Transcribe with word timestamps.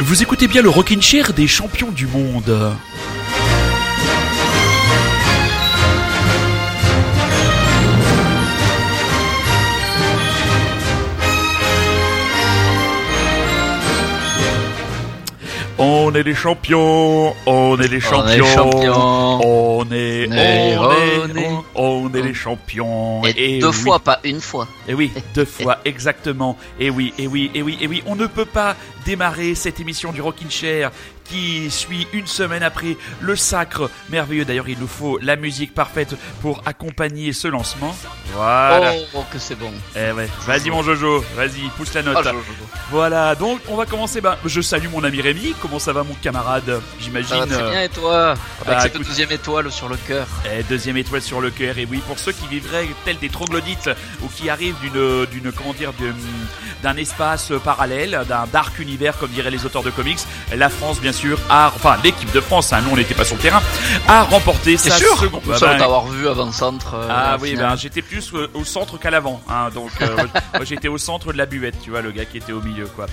Vous 0.00 0.22
écoutez 0.22 0.46
bien 0.46 0.62
le 0.62 0.68
Rockin' 0.68 1.02
Chair 1.02 1.32
des 1.32 1.48
champions 1.48 1.90
du 1.90 2.06
monde. 2.06 2.56
On 15.80 16.12
est 16.12 16.24
les 16.24 16.34
champions, 16.34 17.36
on 17.46 17.78
est 17.78 17.86
les 17.86 18.00
champions, 18.00 18.24
On 18.24 18.28
est 18.28 18.36
les 18.36 18.54
champions. 18.54 19.40
on 19.44 19.84
est, 19.92 20.76
On 21.76 22.12
est, 22.12 22.22
les 22.22 22.34
champions. 22.34 23.22
Et, 23.36 23.60
deux 23.60 23.70
fois, 23.70 24.00
pas 24.00 24.18
une 24.24 24.40
fois. 24.40 24.66
Et 24.88 24.94
oui, 24.94 25.12
deux 25.34 25.44
fois, 25.44 25.78
exactement. 25.84 26.58
Et 26.80 26.90
oui, 26.90 27.14
et 27.16 27.28
oui, 27.28 27.52
et 27.54 27.62
oui, 27.62 27.78
et 27.80 27.86
oui. 27.86 28.02
On 28.06 28.16
ne 28.16 28.26
peut 28.26 28.44
pas 28.44 28.74
démarrer 29.06 29.54
cette 29.54 29.78
émission 29.78 30.10
du 30.10 30.20
Rockin' 30.20 30.50
Chair 30.50 30.90
qui 31.28 31.70
suit 31.70 32.06
une 32.12 32.26
semaine 32.26 32.62
après 32.62 32.96
le 33.20 33.36
sacre 33.36 33.90
merveilleux. 34.10 34.44
D'ailleurs, 34.44 34.68
il 34.68 34.78
nous 34.78 34.86
faut 34.88 35.18
la 35.20 35.36
musique 35.36 35.74
parfaite 35.74 36.14
pour 36.42 36.62
accompagner 36.66 37.32
ce 37.32 37.48
lancement. 37.48 37.94
Voilà. 38.34 38.92
Oh, 39.14 39.24
que 39.32 39.38
c'est 39.38 39.54
bon. 39.54 39.72
Eh 39.96 40.12
ouais. 40.12 40.28
Vas-y, 40.46 40.70
mon 40.70 40.82
Jojo. 40.82 41.24
Vas-y, 41.36 41.68
pousse 41.76 41.94
la 41.94 42.02
note. 42.02 42.18
Ah, 42.26 42.32
Voilà. 42.90 43.34
Donc, 43.34 43.60
on 43.68 43.76
va 43.76 43.86
commencer. 43.86 44.20
Ben, 44.20 44.36
je 44.44 44.60
salue 44.60 44.88
mon 44.92 45.04
ami 45.04 45.20
Rémi. 45.20 45.54
Comment 45.60 45.78
ça 45.78 45.92
va, 45.92 46.02
mon 46.02 46.14
camarade? 46.14 46.80
J'imagine. 47.00 47.28
Ça 47.30 47.38
va 47.40 47.46
très 47.46 47.62
euh, 47.62 47.70
bien 47.70 47.82
et 47.82 47.88
toi? 47.88 48.28
Avec 48.30 48.38
bah, 48.66 48.80
cette 48.80 48.94
écoute- 48.94 49.06
deuxième 49.08 49.30
étoile 49.32 49.70
sur 49.70 49.88
le 49.88 49.96
cœur. 49.96 50.26
Eh, 50.52 50.62
deuxième 50.64 50.96
étoile 50.96 51.22
sur 51.22 51.40
le 51.40 51.50
cœur, 51.50 51.78
et 51.78 51.86
oui, 51.90 51.98
pour 52.06 52.18
ceux 52.18 52.32
qui 52.32 52.46
vivraient 52.48 52.88
tels 53.04 53.18
des 53.18 53.28
troglodytes 53.28 53.90
ou 54.22 54.28
qui 54.28 54.48
arrivent 54.50 54.78
d'une, 54.80 55.26
d'une, 55.26 55.52
comment 55.52 55.72
dire, 55.74 55.92
d'un 56.82 56.96
espace 56.96 57.52
parallèle, 57.64 58.20
d'un 58.28 58.46
dark 58.52 58.78
univers, 58.78 59.16
comme 59.18 59.30
diraient 59.30 59.50
les 59.50 59.64
auteurs 59.66 59.82
de 59.82 59.90
comics, 59.90 60.18
la 60.54 60.68
France, 60.68 61.00
bien 61.00 61.12
sûr, 61.12 61.17
a, 61.50 61.72
enfin, 61.74 61.96
l'équipe 62.02 62.30
de 62.32 62.40
France, 62.40 62.72
hein, 62.72 62.80
nous 62.82 62.90
on 62.92 62.96
n'était 62.96 63.14
pas 63.14 63.24
sur 63.24 63.36
le 63.36 63.42
terrain, 63.42 63.62
a 64.06 64.22
remporté 64.22 64.76
C'est 64.76 64.90
sa 64.90 64.96
sûr 64.96 65.16
seconde. 65.18 65.42
Bah, 65.46 65.56
bah, 65.60 65.76
t'avoir 65.78 66.06
vu 66.06 66.28
avant-centre. 66.28 66.94
euh, 66.94 67.08
ah 67.10 67.36
oui, 67.40 67.56
ben 67.56 67.76
j'étais 67.76 68.02
plus 68.02 68.32
euh, 68.34 68.48
au 68.54 68.64
centre 68.64 68.98
qu'à 68.98 69.10
l'avant, 69.10 69.40
hein, 69.48 69.68
donc 69.74 69.90
euh, 70.00 70.16
moi, 70.54 70.64
j'étais 70.64 70.88
au 70.88 70.98
centre 70.98 71.32
de 71.32 71.38
la 71.38 71.46
buvette, 71.46 71.76
tu 71.82 71.90
vois, 71.90 72.00
le 72.02 72.10
gars 72.10 72.24
qui 72.24 72.38
était 72.38 72.52
au 72.52 72.60
milieu, 72.60 72.86
quoi. 72.86 73.06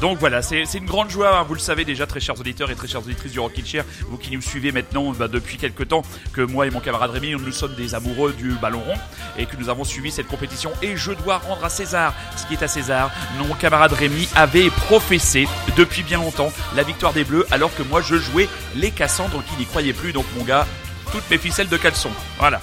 Donc 0.00 0.18
voilà, 0.18 0.42
c'est 0.42 0.64
c'est 0.64 0.78
une 0.78 0.86
grande 0.86 1.10
joie, 1.10 1.38
hein, 1.38 1.44
vous 1.46 1.54
le 1.54 1.60
savez 1.60 1.84
déjà, 1.84 2.06
très 2.06 2.20
chers 2.20 2.38
auditeurs 2.38 2.70
et 2.70 2.74
très 2.74 2.88
chères 2.88 3.00
auditrices 3.00 3.32
du 3.32 3.40
Rockin' 3.40 3.64
Chair, 3.66 3.84
vous 4.08 4.16
qui 4.18 4.30
nous 4.30 4.42
suivez 4.42 4.72
maintenant 4.72 5.12
bah, 5.12 5.28
depuis 5.28 5.56
quelques 5.56 5.88
temps, 5.88 6.02
que 6.32 6.40
moi 6.42 6.66
et 6.66 6.70
mon 6.70 6.80
camarade 6.80 7.10
Rémi, 7.10 7.32
nous 7.32 7.52
sommes 7.52 7.74
des 7.74 7.94
amoureux 7.94 8.32
du 8.32 8.50
ballon 8.60 8.80
rond 8.80 8.94
et 9.36 9.46
que 9.46 9.56
nous 9.56 9.68
avons 9.68 9.84
suivi 9.84 10.10
cette 10.10 10.26
compétition. 10.28 10.72
Et 10.82 10.96
je 10.96 11.12
dois 11.12 11.38
rendre 11.38 11.64
à 11.64 11.68
César 11.68 12.14
ce 12.36 12.46
qui 12.46 12.54
est 12.54 12.62
à 12.62 12.68
César. 12.68 13.10
Mon 13.38 13.54
camarade 13.54 13.92
Rémi 13.92 14.28
avait 14.34 14.70
professé 14.70 15.48
depuis 15.76 16.02
bien 16.02 16.18
longtemps 16.18 16.52
la 16.76 16.82
victoire 16.82 17.07
des 17.12 17.24
Bleus, 17.24 17.46
alors 17.50 17.74
que 17.74 17.82
moi 17.82 18.02
je 18.02 18.16
jouais 18.16 18.48
les 18.76 18.90
Cassandres 18.90 19.42
qui 19.48 19.56
n'y 19.56 19.66
croyaient 19.66 19.92
plus. 19.92 20.12
Donc 20.12 20.26
mon 20.36 20.44
gars, 20.44 20.66
toutes 21.12 21.28
mes 21.30 21.38
ficelles 21.38 21.68
de 21.68 21.76
caleçon. 21.76 22.10
Voilà. 22.38 22.60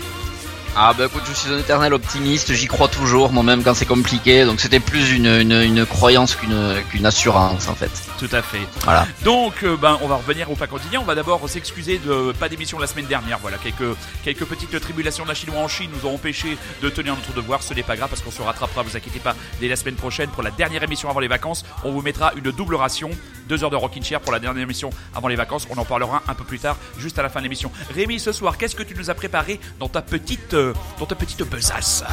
Ah 0.78 0.94
bah 0.94 1.06
écoute, 1.06 1.22
je 1.26 1.32
suis 1.32 1.50
un 1.50 1.58
éternel 1.58 1.94
optimiste, 1.94 2.54
j'y 2.54 2.68
crois 2.68 2.90
toujours, 2.90 3.32
moi-même 3.32 3.64
quand 3.64 3.74
c'est 3.74 3.86
compliqué. 3.86 4.44
Donc 4.44 4.60
c'était 4.60 4.82
plus 4.82 5.14
une, 5.14 5.26
une, 5.26 5.54
une 5.54 5.86
croyance 5.86 6.36
qu'une 6.36 6.84
qu'une 6.90 7.06
assurance 7.06 7.70
en 7.70 7.76
fait. 7.76 7.90
Tout 8.20 8.28
à 8.34 8.42
fait. 8.42 8.60
Voilà. 8.84 9.08
Donc, 9.24 9.64
euh, 9.64 9.78
ben, 9.78 9.98
on 10.02 10.10
va 10.10 10.16
revenir 10.16 10.52
au 10.52 10.56
pas 10.56 10.68
quotidien. 10.68 11.00
On 11.00 11.06
va 11.06 11.16
d'abord 11.16 11.48
s'excuser 11.50 11.98
de 12.00 12.34
pas 12.34 12.50
d'émission 12.50 12.78
la 12.78 12.88
semaine 12.88 13.06
dernière. 13.06 13.40
Voilà, 13.40 13.58
quelques 13.58 13.96
quelques 14.26 14.44
petites 14.44 14.78
tribulations 14.82 15.24
de 15.24 15.30
la 15.30 15.36
Chinois 15.36 15.62
en 15.62 15.70
Chine 15.70 15.92
nous 15.96 16.10
ont 16.10 16.16
empêché 16.16 16.58
de 16.82 16.90
tenir 16.90 17.16
notre 17.16 17.32
devoir. 17.32 17.64
Ce 17.64 17.74
n'est 17.74 17.82
pas 17.82 17.96
grave 17.96 18.10
parce 18.10 18.22
qu'on 18.22 18.32
se 18.32 18.42
rattrapera. 18.42 18.82
Vous 18.82 18.98
inquiétez 18.98 19.20
pas. 19.20 19.34
Dès 19.62 19.70
la 19.70 19.78
semaine 19.78 19.96
prochaine, 19.96 20.30
pour 20.30 20.44
la 20.44 20.52
dernière 20.52 20.84
émission 20.84 21.10
avant 21.10 21.22
les 21.22 21.30
vacances, 21.30 21.64
on 21.86 21.92
vous 21.92 22.02
mettra 22.02 22.34
une 22.36 22.52
double 22.52 22.76
ration, 22.76 23.12
deux 23.48 23.64
heures 23.64 23.70
de 23.70 23.76
Rockin' 23.76 24.04
Chair 24.04 24.20
pour 24.22 24.32
la 24.32 24.40
dernière 24.40 24.64
émission 24.64 24.90
avant 25.16 25.28
les 25.28 25.36
vacances. 25.36 25.68
On 25.70 25.78
en 25.80 25.86
parlera 25.86 26.24
un 26.28 26.34
peu 26.34 26.44
plus 26.44 26.60
tard, 26.60 26.78
juste 26.98 27.18
à 27.20 27.24
la 27.24 27.30
fin 27.30 27.40
de 27.40 27.44
l'émission. 27.44 27.72
Rémi, 27.94 28.20
ce 28.20 28.32
soir, 28.32 28.58
qu'est-ce 28.58 28.76
que 28.76 28.84
tu 28.84 28.96
nous 28.96 29.10
as 29.10 29.14
préparé 29.16 29.60
dans 29.80 29.88
ta 29.90 30.02
petite 30.02 30.54
euh, 30.54 30.74
dans 31.00 31.06
ta 31.06 31.16
petite 31.16 31.44
besace? 31.44 32.04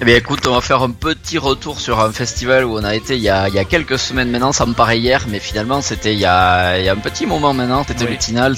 Eh 0.00 0.04
bien 0.04 0.14
écoute, 0.16 0.46
on 0.46 0.54
va 0.54 0.60
faire 0.60 0.82
un 0.82 0.90
petit 0.92 1.38
retour 1.38 1.80
sur 1.80 1.98
un 1.98 2.12
festival 2.12 2.64
où 2.64 2.78
on 2.78 2.84
a 2.84 2.94
été 2.94 3.16
il 3.16 3.22
y 3.22 3.28
a, 3.28 3.48
il 3.48 3.54
y 3.54 3.58
a 3.58 3.64
quelques 3.64 3.98
semaines 3.98 4.30
maintenant, 4.30 4.52
ça 4.52 4.64
me 4.64 4.72
paraît 4.72 4.98
hier, 5.00 5.24
mais 5.28 5.40
finalement 5.40 5.82
c'était 5.82 6.12
il 6.12 6.20
y 6.20 6.24
a, 6.24 6.78
il 6.78 6.84
y 6.84 6.88
a 6.88 6.92
un 6.92 6.96
petit 6.98 7.26
moment 7.26 7.52
maintenant, 7.52 7.84
c'était 7.86 8.04
Oui. 8.04 8.12
le 8.12 8.16
Tinals. 8.16 8.54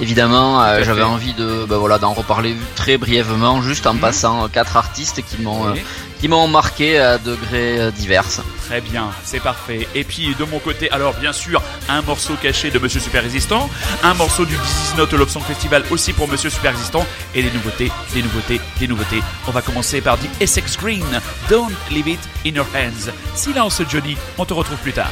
Évidemment, 0.00 0.62
euh, 0.62 0.82
j'avais 0.82 1.02
envie 1.02 1.34
de 1.34 1.66
ben 1.68 1.76
voilà 1.76 1.98
d'en 1.98 2.12
reparler 2.14 2.56
très 2.76 2.96
brièvement, 2.96 3.60
juste 3.62 3.86
en 3.86 3.94
Mhm. 3.94 4.00
passant 4.00 4.44
euh, 4.44 4.48
quatre 4.48 4.76
artistes 4.78 5.22
qui 5.22 5.42
m'ont 5.42 5.68
euh. 5.68 5.74
Qui 6.20 6.28
m'ont 6.28 6.46
marqué 6.48 6.98
à 6.98 7.18
degrés 7.18 7.80
euh, 7.80 7.90
divers. 7.90 8.24
Très 8.66 8.80
bien, 8.80 9.10
c'est 9.24 9.40
parfait. 9.40 9.88
Et 9.94 10.04
puis 10.04 10.34
de 10.38 10.44
mon 10.44 10.58
côté, 10.58 10.90
alors 10.90 11.14
bien 11.14 11.32
sûr, 11.32 11.62
un 11.88 12.02
morceau 12.02 12.34
caché 12.40 12.70
de 12.70 12.78
Monsieur 12.78 13.00
Super 13.00 13.22
Résistant, 13.22 13.68
un 14.02 14.14
morceau 14.14 14.44
du 14.44 14.54
This 14.54 14.92
Is 14.92 14.96
Not 14.96 15.26
Festival 15.40 15.82
aussi 15.90 16.12
pour 16.12 16.28
Monsieur 16.28 16.50
Super 16.50 16.72
Résistant, 16.72 17.06
et 17.34 17.42
des 17.42 17.50
nouveautés, 17.50 17.90
des 18.12 18.22
nouveautés, 18.22 18.60
des 18.78 18.86
nouveautés. 18.86 19.22
On 19.48 19.50
va 19.50 19.62
commencer 19.62 20.00
par 20.00 20.18
du 20.18 20.26
Essex 20.40 20.76
Green, 20.76 21.04
Don't 21.48 21.72
Leave 21.90 22.08
It 22.08 22.20
in 22.46 22.50
Your 22.50 22.66
Hands. 22.74 23.12
Silence 23.34 23.82
Johnny, 23.88 24.16
on 24.38 24.44
te 24.44 24.52
retrouve 24.52 24.78
plus 24.78 24.92
tard. 24.92 25.10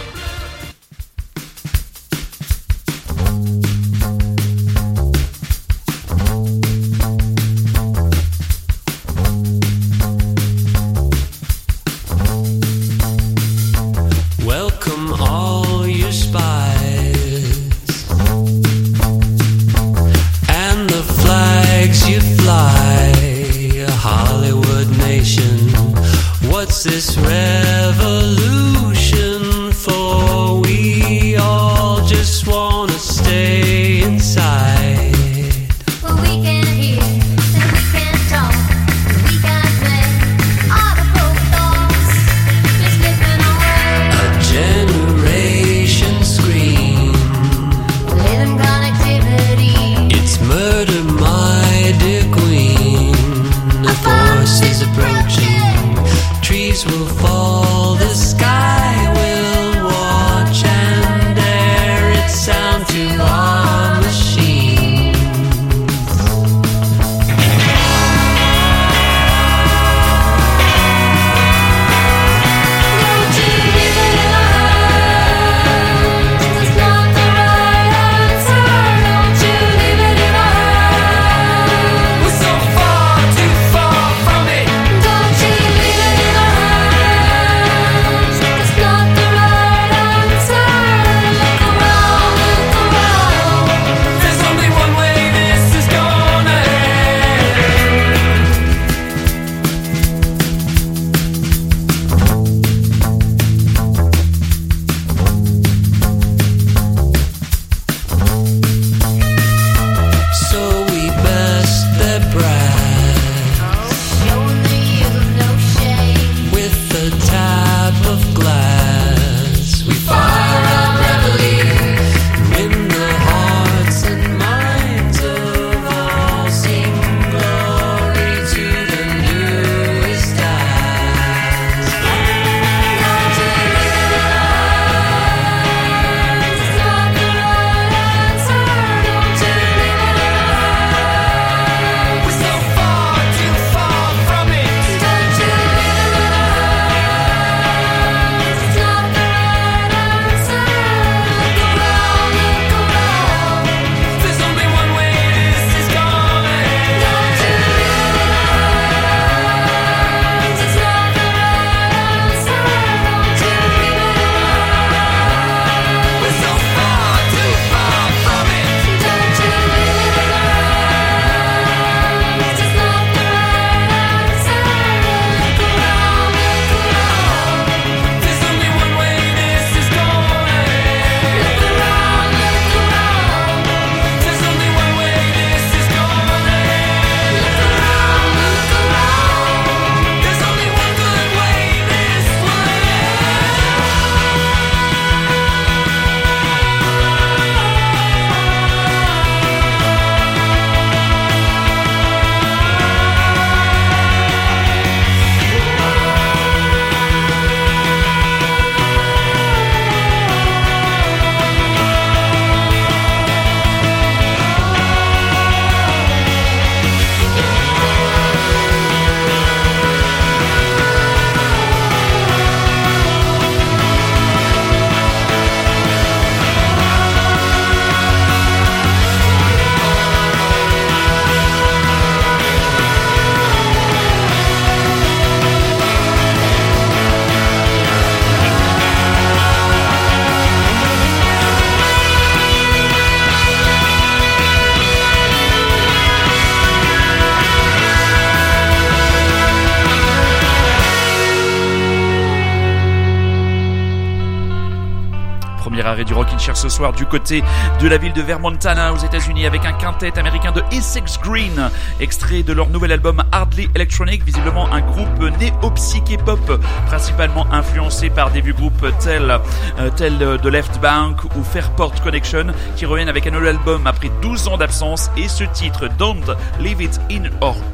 Ce 256.59 256.69
soir 256.69 256.93
du 256.93 257.07
côté 257.07 257.45
de 257.81 257.87
la 257.87 257.99
ville 257.99 258.13
de 258.13 258.21
Vermontana 258.21 258.93
aux 258.93 258.97
États-Unis 258.97 259.47
avec 259.47 259.65
un 259.65 259.73
quintet 259.73 260.19
américain 260.19 260.51
de 260.51 260.61
Essex 260.73 261.17
Green, 261.23 261.71
extrait 262.01 262.43
de 262.43 262.53
leur 262.53 262.69
nouvel 262.69 262.91
album 262.91 263.23
Hardly 263.31 263.69
Electronic, 263.77 264.25
visiblement 264.25 264.67
un 264.73 264.81
groupe 264.81 265.39
néo-psyché 265.39 266.17
pop, 266.17 266.61
principalement 266.87 267.47
influencé 267.53 268.11
par 268.11 268.33
des 268.33 268.41
vieux 268.41 268.55
groupes 268.55 268.87
tels, 268.99 269.39
euh, 269.79 269.91
tels 269.91 270.19
de 270.19 270.49
Left 270.49 270.81
Bank 270.81 271.23
ou 271.37 271.45
Fairport 271.45 271.95
Connection, 272.03 272.47
qui 272.75 272.87
reviennent 272.87 273.09
avec 273.09 273.29
un 273.29 273.31
nouvel 273.31 273.51
album 273.57 273.87
après 273.87 274.11
12 274.21 274.49
ans 274.49 274.57
d'absence 274.57 275.11
et 275.17 275.29
ce 275.29 275.45
titre 275.45 275.89
Don't 275.97 276.35
Leave 276.59 276.83
It 276.83 277.01
In 277.13 277.31
Our 277.41 277.68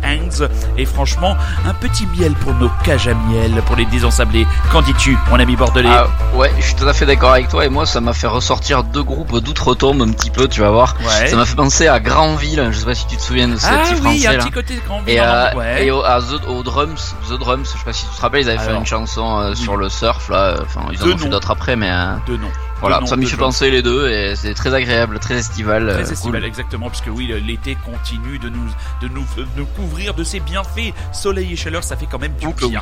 Est 0.76 0.84
franchement 0.84 1.36
un 1.66 1.74
petit 1.74 2.06
miel 2.18 2.32
pour 2.34 2.54
nos 2.54 2.70
cages 2.82 3.08
à 3.08 3.14
miel, 3.14 3.62
pour 3.66 3.76
les 3.76 3.84
désensablés. 3.86 4.46
Qu'en 4.72 4.82
dis-tu, 4.82 5.16
mon 5.30 5.38
ami 5.40 5.56
bordelais 5.56 5.88
Ah, 5.90 6.06
ouais, 6.36 6.52
je 6.58 6.64
suis 6.66 6.74
tout 6.74 6.86
à 6.88 6.92
fait 6.92 7.06
d'accord 7.06 7.32
avec 7.32 7.48
toi 7.48 7.64
et 7.64 7.68
moi 7.68 7.86
ça 7.86 8.00
m'a 8.00 8.12
fait 8.12 8.26
ressortir 8.26 8.82
deux 8.84 9.02
groupes 9.02 9.38
d'outre-tombe 9.40 10.02
un 10.02 10.10
petit 10.12 10.30
peu, 10.30 10.48
tu 10.48 10.60
vas 10.60 10.70
voir. 10.70 10.94
Ouais. 11.00 11.26
Ça 11.28 11.36
m'a 11.36 11.44
fait 11.46 11.56
penser 11.56 11.88
à 11.88 12.00
Granville, 12.00 12.68
je 12.70 12.78
sais 12.78 12.84
pas 12.84 12.94
si 12.94 13.06
tu 13.06 13.16
te 13.16 13.22
souviens 13.22 13.48
de 13.48 13.56
ces 13.56 13.66
Ah 13.68 13.82
oui, 14.02 14.12
il 14.16 14.20
y 14.22 14.26
a 14.26 14.30
un 14.30 14.32
là. 14.34 14.44
petit 14.44 14.50
côté 14.52 14.80
grand 14.86 15.00
Et, 15.06 15.20
euh, 15.20 15.54
ouais. 15.54 15.86
et 15.86 15.90
au, 15.90 16.02
à 16.02 16.20
The, 16.20 16.46
au 16.48 16.62
Drums, 16.62 17.14
The 17.28 17.38
Drums, 17.38 17.64
je 17.72 17.78
sais 17.78 17.84
pas 17.84 17.92
si 17.92 18.06
tu 18.06 18.14
te 18.16 18.20
rappelles, 18.20 18.42
ils 18.42 18.50
avaient 18.50 18.58
fait 18.58 18.74
une 18.76 18.86
chanson 18.86 19.40
euh, 19.40 19.50
oui. 19.50 19.56
sur 19.56 19.76
le 19.76 19.88
surf 19.88 20.28
là, 20.28 20.56
enfin 20.62 20.80
ils 20.92 21.02
en 21.02 21.06
ont 21.14 21.18
fait 21.18 21.28
d'autres 21.28 21.50
après 21.50 21.76
mais 21.76 21.90
euh, 21.90 22.14
Deux 22.26 22.36
noms. 22.36 22.48
Voilà, 22.80 23.00
ça 23.06 23.16
m'y 23.16 23.26
fait 23.26 23.36
penser 23.36 23.70
les 23.70 23.82
deux 23.82 24.10
et 24.10 24.36
c'est 24.36 24.52
très 24.54 24.74
agréable, 24.74 25.18
très 25.18 25.36
estival. 25.36 25.88
euh, 25.88 25.94
Très 25.94 26.02
cool. 26.04 26.12
estival, 26.12 26.44
exactement, 26.44 26.90
puisque 26.90 27.08
oui, 27.08 27.32
l'été 27.46 27.76
continue 27.84 28.38
de 28.38 28.48
nous, 28.48 28.66
de 29.00 29.08
nous, 29.08 29.24
de 29.36 29.46
nous 29.56 29.66
couvrir 29.66 30.12
de 30.14 30.22
ses 30.24 30.40
bienfaits. 30.40 30.92
Soleil 31.12 31.52
et 31.52 31.56
chaleur, 31.56 31.82
ça 31.84 31.96
fait 31.96 32.06
quand 32.10 32.18
même 32.18 32.34
du 32.34 32.46
Oh 32.46 32.68
bien. 32.68 32.80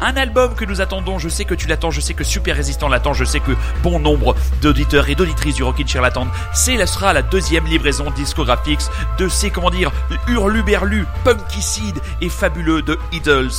Un 0.00 0.16
album 0.16 0.54
que 0.54 0.64
nous 0.64 0.80
attendons, 0.80 1.18
je 1.18 1.28
sais 1.28 1.44
que 1.44 1.54
tu 1.54 1.66
l'attends, 1.66 1.90
je 1.90 2.00
sais 2.00 2.14
que 2.14 2.24
Super 2.24 2.56
Résistant 2.56 2.88
l'attend, 2.88 3.14
je 3.14 3.24
sais 3.24 3.40
que 3.40 3.52
bon 3.82 3.98
nombre 4.00 4.34
d'auditeurs 4.60 5.08
et 5.08 5.14
d'auditrices 5.14 5.54
du 5.54 5.62
Rockin' 5.62 5.86
Chair 5.88 6.02
l'attendent. 6.02 6.28
C'est, 6.52 6.76
la 6.76 6.86
sera 6.86 7.12
la 7.12 7.22
deuxième 7.22 7.66
livraison 7.66 8.10
discographique 8.10 8.80
de 9.18 9.28
ces, 9.28 9.50
comment 9.50 9.70
dire, 9.70 9.90
hurluberlus, 10.26 11.06
punkicide 11.24 11.98
et 12.20 12.28
fabuleux 12.28 12.82
de 12.82 12.98
Idols. 13.12 13.50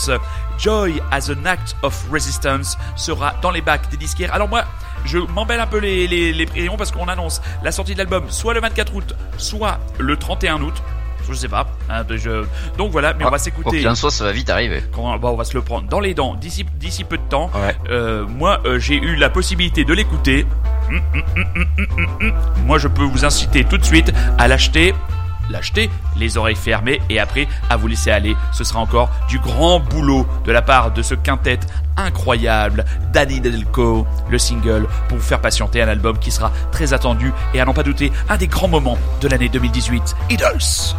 Joy 0.59 1.01
as 1.11 1.29
an 1.31 1.45
Act 1.45 1.75
of 1.83 2.06
Resistance 2.11 2.77
sera 2.95 3.33
dans 3.41 3.51
les 3.51 3.62
bacs 3.62 3.89
des 3.89 3.98
disquaires. 3.98 4.34
Alors 4.34 4.50
moi, 4.50 4.63
je 5.05 5.17
m'embelle 5.17 5.60
un 5.62 5.67
peu 5.67 5.77
les, 5.79 6.07
les, 6.07 6.34
les 6.34 6.45
rayons 6.45 6.75
parce 6.77 6.91
qu'on 6.91 7.07
annonce 7.07 7.41
la 7.63 7.72
sortie 7.72 7.93
de 7.93 7.98
l'album 8.00 8.25
soit 8.29 8.53
le 8.53 8.60
24 8.60 8.93
août, 8.95 9.15
soit 9.38 9.79
le 9.98 10.17
31 10.17 10.62
août. 10.62 10.74
Je 11.29 11.34
sais 11.36 11.48
pas. 11.48 11.67
hein, 11.89 12.03
je- 12.10 12.43
Donc 12.77 12.91
voilà, 12.91 13.13
mais 13.13 13.24
on 13.24 13.27
Ah, 13.27 13.29
va 13.29 13.29
Quoi 13.31 13.39
s'écouter. 13.39 13.77
qu'il 13.77 13.88
en 13.88 13.93
soit, 13.93 14.10
ça 14.10 14.24
va 14.24 14.31
vite 14.31 14.50
arriver. 14.50 14.84
Quand- 14.91 15.15
bah, 15.19 15.29
on 15.31 15.36
va 15.36 15.43
se 15.43 15.53
le 15.53 15.62
prendre 15.62 15.88
dans 15.88 16.00
les 16.00 16.15
dents 16.15 16.34
d'ici 16.34 16.65
d'ici 16.75 17.03
peu 17.03 17.17
de 17.17 17.24
temps. 17.29 17.51
Ouais. 17.53 17.75
Euh, 17.89 18.25
moi, 18.27 18.60
euh, 18.65 18.79
j'ai 18.79 18.95
eu 18.95 19.15
la 19.15 19.29
possibilité 19.29 19.86
de 19.86 19.93
l'écouter. 19.93 20.48
Hum, 20.89 21.01
hum, 21.13 21.65
hum. 22.22 22.34
Moi, 22.65 22.79
je 22.79 22.88
peux 22.88 23.03
vous 23.03 23.25
inciter 23.25 23.63
tout 23.63 23.77
de 23.77 23.86
suite 23.86 24.12
à 24.39 24.48
l'acheter. 24.48 24.95
L'acheter, 25.50 25.89
les 26.15 26.38
oreilles 26.38 26.56
fermées, 26.56 27.01
et 27.10 27.20
après 27.20 27.48
à 27.70 27.77
vous 27.77 27.88
laisser 27.88 28.12
aller. 28.12 28.36
Ce 28.51 28.63
sera 28.63 28.79
encore 28.79 29.10
du 29.27 29.39
grand 29.39 29.79
boulot 29.79 30.27
de 30.46 30.51
la 30.51 30.62
part 30.62 30.91
de 30.91 31.01
ce 31.01 31.15
quintet 31.15 31.60
incroyable, 31.98 32.86
Danny 33.12 33.41
Delco, 33.41 34.08
le 34.29 34.38
single, 34.38 34.88
pour 35.08 35.18
vous 35.18 35.24
faire 35.24 35.41
patienter 35.41 35.82
un 35.82 35.88
album 35.88 36.18
qui 36.18 36.32
sera 36.32 36.51
très 36.72 36.94
attendu 36.94 37.34
et 37.53 37.60
à 37.60 37.65
n'en 37.65 37.74
pas 37.74 37.84
douter 37.84 38.12
un 38.29 38.38
des 38.38 38.48
grands 38.48 38.68
moments 38.68 38.98
de 39.22 39.27
l'année 39.27 39.50
2018, 39.50 40.15
Idols. 40.29 40.96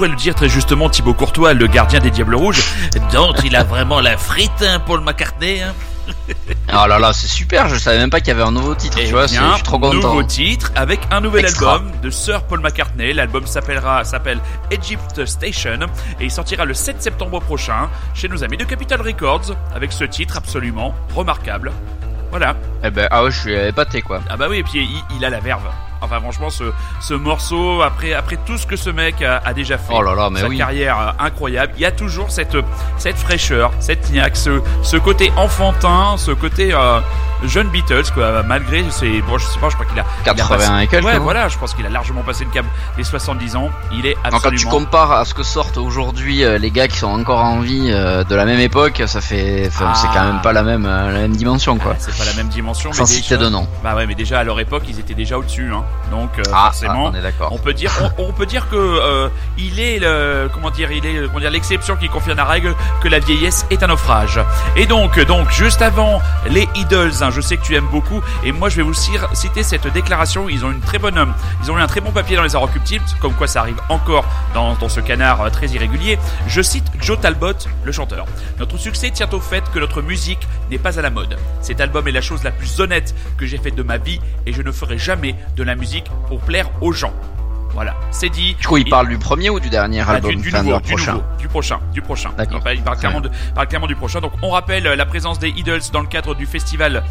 pourrait 0.00 0.08
le 0.08 0.16
dire 0.16 0.34
très 0.34 0.48
justement 0.48 0.88
Thibaut 0.88 1.12
Courtois, 1.12 1.52
le 1.52 1.66
gardien 1.66 1.98
des 1.98 2.10
Diables 2.10 2.34
Rouges, 2.34 2.64
dont 3.12 3.34
il 3.44 3.54
a 3.54 3.64
vraiment 3.64 4.00
la 4.00 4.16
frite, 4.16 4.50
hein, 4.62 4.80
Paul 4.86 5.02
McCartney. 5.02 5.60
Oh 6.72 6.72
là 6.88 6.98
là, 6.98 7.12
c'est 7.12 7.26
super, 7.26 7.68
je 7.68 7.76
savais 7.76 7.98
même 7.98 8.08
pas 8.08 8.20
qu'il 8.20 8.28
y 8.28 8.30
avait 8.30 8.42
un 8.42 8.50
nouveau 8.50 8.74
titre, 8.74 8.96
Et 8.98 9.04
tu 9.04 9.10
vois, 9.10 9.26
bien, 9.26 9.50
je 9.50 9.54
suis 9.56 9.62
trop 9.62 9.78
content. 9.78 9.92
Nouveau 9.92 10.22
titre 10.22 10.72
avec 10.74 11.00
un 11.10 11.20
nouvel 11.20 11.44
album 11.44 11.92
de 12.02 12.08
Sir 12.08 12.44
Paul 12.44 12.60
McCartney. 12.60 13.12
L'album 13.12 13.46
s'appellera 13.46 14.02
s'appelle 14.04 14.38
Egypt 14.70 15.26
Station 15.26 15.80
et 16.18 16.24
il 16.24 16.30
sortira 16.30 16.64
le 16.64 16.72
7 16.72 17.02
septembre 17.02 17.38
prochain 17.38 17.90
chez 18.14 18.30
nos 18.30 18.42
amis 18.42 18.56
de 18.56 18.64
Capital 18.64 19.02
Records 19.02 19.54
avec 19.74 19.92
ce 19.92 20.04
titre 20.04 20.38
absolument 20.38 20.94
remarquable. 21.14 21.72
Voilà. 22.30 22.56
Eh 22.82 22.90
ben, 22.90 23.06
ah 23.10 23.22
ouais, 23.22 23.30
je 23.30 23.38
suis 23.38 23.52
épaté 23.52 24.00
quoi. 24.00 24.22
Ah 24.30 24.38
bah 24.38 24.46
oui, 24.48 24.60
et 24.60 24.62
puis 24.62 24.88
il 25.14 25.24
a 25.26 25.28
la 25.28 25.40
verve. 25.40 25.68
Enfin, 26.02 26.20
franchement, 26.20 26.48
ce, 26.50 27.14
morceau, 27.14 27.82
après, 27.82 28.14
après 28.14 28.38
tout 28.46 28.56
ce 28.56 28.66
que 28.66 28.76
ce 28.76 28.88
mec 28.88 29.22
a, 29.22 29.52
déjà 29.52 29.76
fait, 29.76 29.92
oh 29.94 30.02
sa 30.34 30.48
carrière 30.48 30.98
euh, 30.98 31.24
incroyable, 31.24 31.72
il 31.76 31.82
y 31.82 31.84
a 31.84 31.92
toujours 31.92 32.30
cette, 32.30 32.56
fraîcheur, 33.16 33.72
cette 33.80 34.10
niaque, 34.10 34.36
ce, 34.36 34.96
côté 34.96 35.30
enfantin, 35.36 36.14
ce 36.16 36.30
côté 36.30 36.72
euh, 36.72 37.00
jeune 37.44 37.68
Beatles, 37.68 38.10
quoi, 38.14 38.42
malgré. 38.42 38.82
Bon, 38.82 39.36
je 39.38 39.46
sais 39.46 39.60
pas, 39.60 39.68
je 39.68 39.74
crois 39.74 39.86
qu'il 39.86 39.98
a. 39.98 40.06
81 40.24 40.78
et 40.80 40.86
quelques. 40.86 41.04
Ouais, 41.04 41.18
voilà, 41.18 41.48
je 41.48 41.58
pense 41.58 41.74
qu'il 41.74 41.84
a 41.84 41.90
largement 41.90 42.22
passé 42.22 42.44
le 42.44 42.50
cap 42.50 42.64
des 42.96 43.04
70 43.04 43.56
ans. 43.56 43.70
Il 43.92 44.06
est 44.06 44.16
absolument. 44.24 44.40
quand 44.40 44.56
tu 44.56 44.66
compares 44.66 45.12
à 45.12 45.24
ce 45.26 45.34
que 45.34 45.42
sortent 45.42 45.76
aujourd'hui 45.76 46.44
euh, 46.44 46.58
les 46.58 46.70
gars 46.70 46.88
qui 46.88 46.96
sont 46.96 47.08
encore 47.08 47.44
en 47.44 47.60
vie 47.60 47.90
de 47.90 48.34
la 48.34 48.44
même 48.46 48.60
époque, 48.60 49.02
ça 49.06 49.20
fait. 49.20 49.70
C'est 49.70 50.06
quand 50.14 50.24
même 50.24 50.38
ah. 50.38 50.42
pas 50.42 50.52
la 50.52 50.62
même, 50.62 51.36
dimension, 51.36 51.76
quoi. 51.76 51.94
C'est 51.98 52.16
pas 52.16 52.24
la 52.24 52.34
même 52.34 52.48
dimension. 52.48 52.92
Sans 52.92 53.04
citer 53.04 53.36
de 53.36 53.48
nom. 53.50 53.68
Bah 53.84 53.94
ouais, 53.94 54.06
mais 54.06 54.14
déjà 54.14 54.40
à 54.40 54.44
leur 54.44 54.58
époque, 54.60 54.84
ils 54.88 54.98
étaient 54.98 55.14
déjà 55.14 55.36
au-dessus. 55.36 55.70
Hein. 55.72 55.84
Donc 56.10 56.38
euh, 56.38 56.42
Ah, 56.52 56.70
forcément, 56.72 57.12
ah, 57.14 57.48
on 57.52 57.58
peut 57.58 57.72
dire, 57.72 57.92
on, 58.18 58.24
on 58.30 58.32
peut 58.32 58.46
dire 58.46 58.68
que 58.68 58.76
euh, 58.76 59.28
il 59.56 59.78
est 59.78 60.00
le, 60.00 60.50
comment 60.52 60.70
dire, 60.70 60.90
il 60.90 61.06
est, 61.06 61.26
comment 61.28 61.38
dire, 61.38 61.50
l'exception 61.50 61.94
qui 61.96 62.08
confirme 62.08 62.36
la 62.36 62.44
règle 62.44 62.74
que 63.00 63.06
la 63.06 63.20
vieillesse 63.20 63.64
est 63.70 63.82
un 63.84 63.86
naufrage. 63.86 64.40
Et 64.74 64.86
donc, 64.86 65.20
donc 65.26 65.50
juste 65.52 65.82
avant 65.82 66.20
les 66.48 66.68
Idols, 66.74 67.12
hein, 67.20 67.30
je 67.30 67.40
sais 67.40 67.56
que 67.56 67.62
tu 67.62 67.76
aimes 67.76 67.86
beaucoup, 67.86 68.20
et 68.42 68.50
moi 68.50 68.68
je 68.68 68.76
vais 68.76 68.82
vous 68.82 68.92
citer 68.94 69.62
cette 69.62 69.86
déclaration. 69.92 70.48
Ils 70.48 70.64
ont 70.64 70.72
une 70.72 70.80
très 70.80 70.98
bonne, 70.98 71.16
euh, 71.16 71.26
ils 71.62 71.70
ont 71.70 71.78
eu 71.78 71.80
un 71.80 71.86
très 71.86 72.00
bon 72.00 72.10
papier 72.10 72.36
dans 72.36 72.42
les 72.42 72.56
Inrecuptibles, 72.56 73.04
comme 73.20 73.34
quoi 73.34 73.46
ça 73.46 73.60
arrive 73.60 73.80
encore 73.88 74.24
dans, 74.52 74.74
dans 74.74 74.88
ce 74.88 74.98
canard 74.98 75.42
euh, 75.42 75.50
très 75.50 75.68
irrégulier. 75.68 76.18
Je 76.48 76.60
cite 76.60 76.86
Joe 77.00 77.20
Talbot, 77.20 77.52
le 77.84 77.92
chanteur. 77.92 78.26
Notre 78.58 78.78
succès 78.78 79.10
tient 79.10 79.28
au 79.30 79.40
fait 79.40 79.62
que 79.72 79.78
notre 79.78 80.02
musique 80.02 80.48
n'est 80.72 80.78
pas 80.78 80.98
à 80.98 81.02
la 81.02 81.10
mode. 81.10 81.38
Cet 81.60 81.80
album 81.80 82.08
est 82.08 82.12
la 82.12 82.20
chose 82.20 82.42
la 82.42 82.50
plus 82.50 82.80
honnête 82.80 83.14
que 83.38 83.46
j'ai 83.46 83.58
faite 83.58 83.76
de 83.76 83.84
ma 83.84 83.98
vie, 83.98 84.20
et 84.46 84.52
je 84.52 84.62
ne 84.62 84.72
ferai 84.72 84.98
jamais 84.98 85.36
de 85.56 85.62
la 85.62 85.76
musique 85.80 86.04
pour 86.28 86.40
plaire 86.40 86.70
aux 86.80 86.92
gens. 86.92 87.12
Voilà, 87.72 87.94
c'est 88.10 88.28
dit. 88.28 88.54
Du 88.54 88.66
coup, 88.66 88.76
il 88.76 88.86
Et- 88.86 88.90
parle 88.90 89.08
du 89.08 89.18
premier 89.18 89.48
ou 89.48 89.60
du 89.60 89.70
dernier 89.70 90.02
ah, 90.06 90.12
album 90.12 90.34
du, 90.36 90.52
nouveau, 90.52 90.80
du 90.80 90.88
prochain 90.88 91.12
nouveau, 91.12 91.24
du 91.38 91.48
prochain, 91.48 91.80
du 91.92 92.02
prochain. 92.02 92.30
D'accord. 92.36 92.58
Il 92.58 92.62
parle, 92.62 92.76
il 92.76 92.82
parle 92.82 92.98
clairement, 92.98 93.20
de, 93.20 93.30
parle 93.54 93.68
clairement 93.68 93.86
du 93.86 93.94
prochain. 93.96 94.20
Donc, 94.20 94.32
on 94.42 94.50
rappelle 94.50 94.84
la 94.84 95.06
présence 95.06 95.38
des 95.38 95.50
Idols 95.50 95.80
dans 95.92 96.00
le 96.00 96.08
cadre 96.08 96.34
du 96.34 96.46
festival 96.46 97.04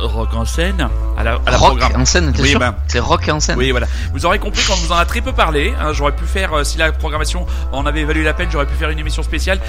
Rock 0.00 0.34
en 0.34 0.44
scène 0.44 0.88
à 1.16 1.24
la, 1.24 1.38
à 1.46 1.50
la 1.50 1.56
Rock 1.56 1.78
programme. 1.78 2.02
en 2.02 2.04
scène, 2.04 2.32
Oui, 2.38 2.54
ben. 2.54 2.74
C'est 2.86 3.00
rock 3.00 3.28
en 3.28 3.40
scène. 3.40 3.58
Oui, 3.58 3.70
voilà. 3.72 3.86
Vous 4.12 4.24
aurez 4.26 4.38
compris 4.38 4.62
quand 4.66 4.76
vous 4.76 4.92
en 4.92 4.96
a 4.96 5.04
très 5.04 5.20
peu 5.20 5.32
parlé. 5.32 5.74
hein, 5.80 5.92
j'aurais 5.92 6.12
pu 6.12 6.24
faire, 6.24 6.52
euh, 6.56 6.64
si 6.64 6.78
la 6.78 6.92
programmation 6.92 7.46
en 7.72 7.84
avait 7.86 8.04
valu 8.04 8.22
la 8.22 8.32
peine, 8.34 8.48
j'aurais 8.50 8.66
pu 8.66 8.74
faire 8.74 8.90
une 8.90 8.98
émission 8.98 9.22
spéciale. 9.22 9.60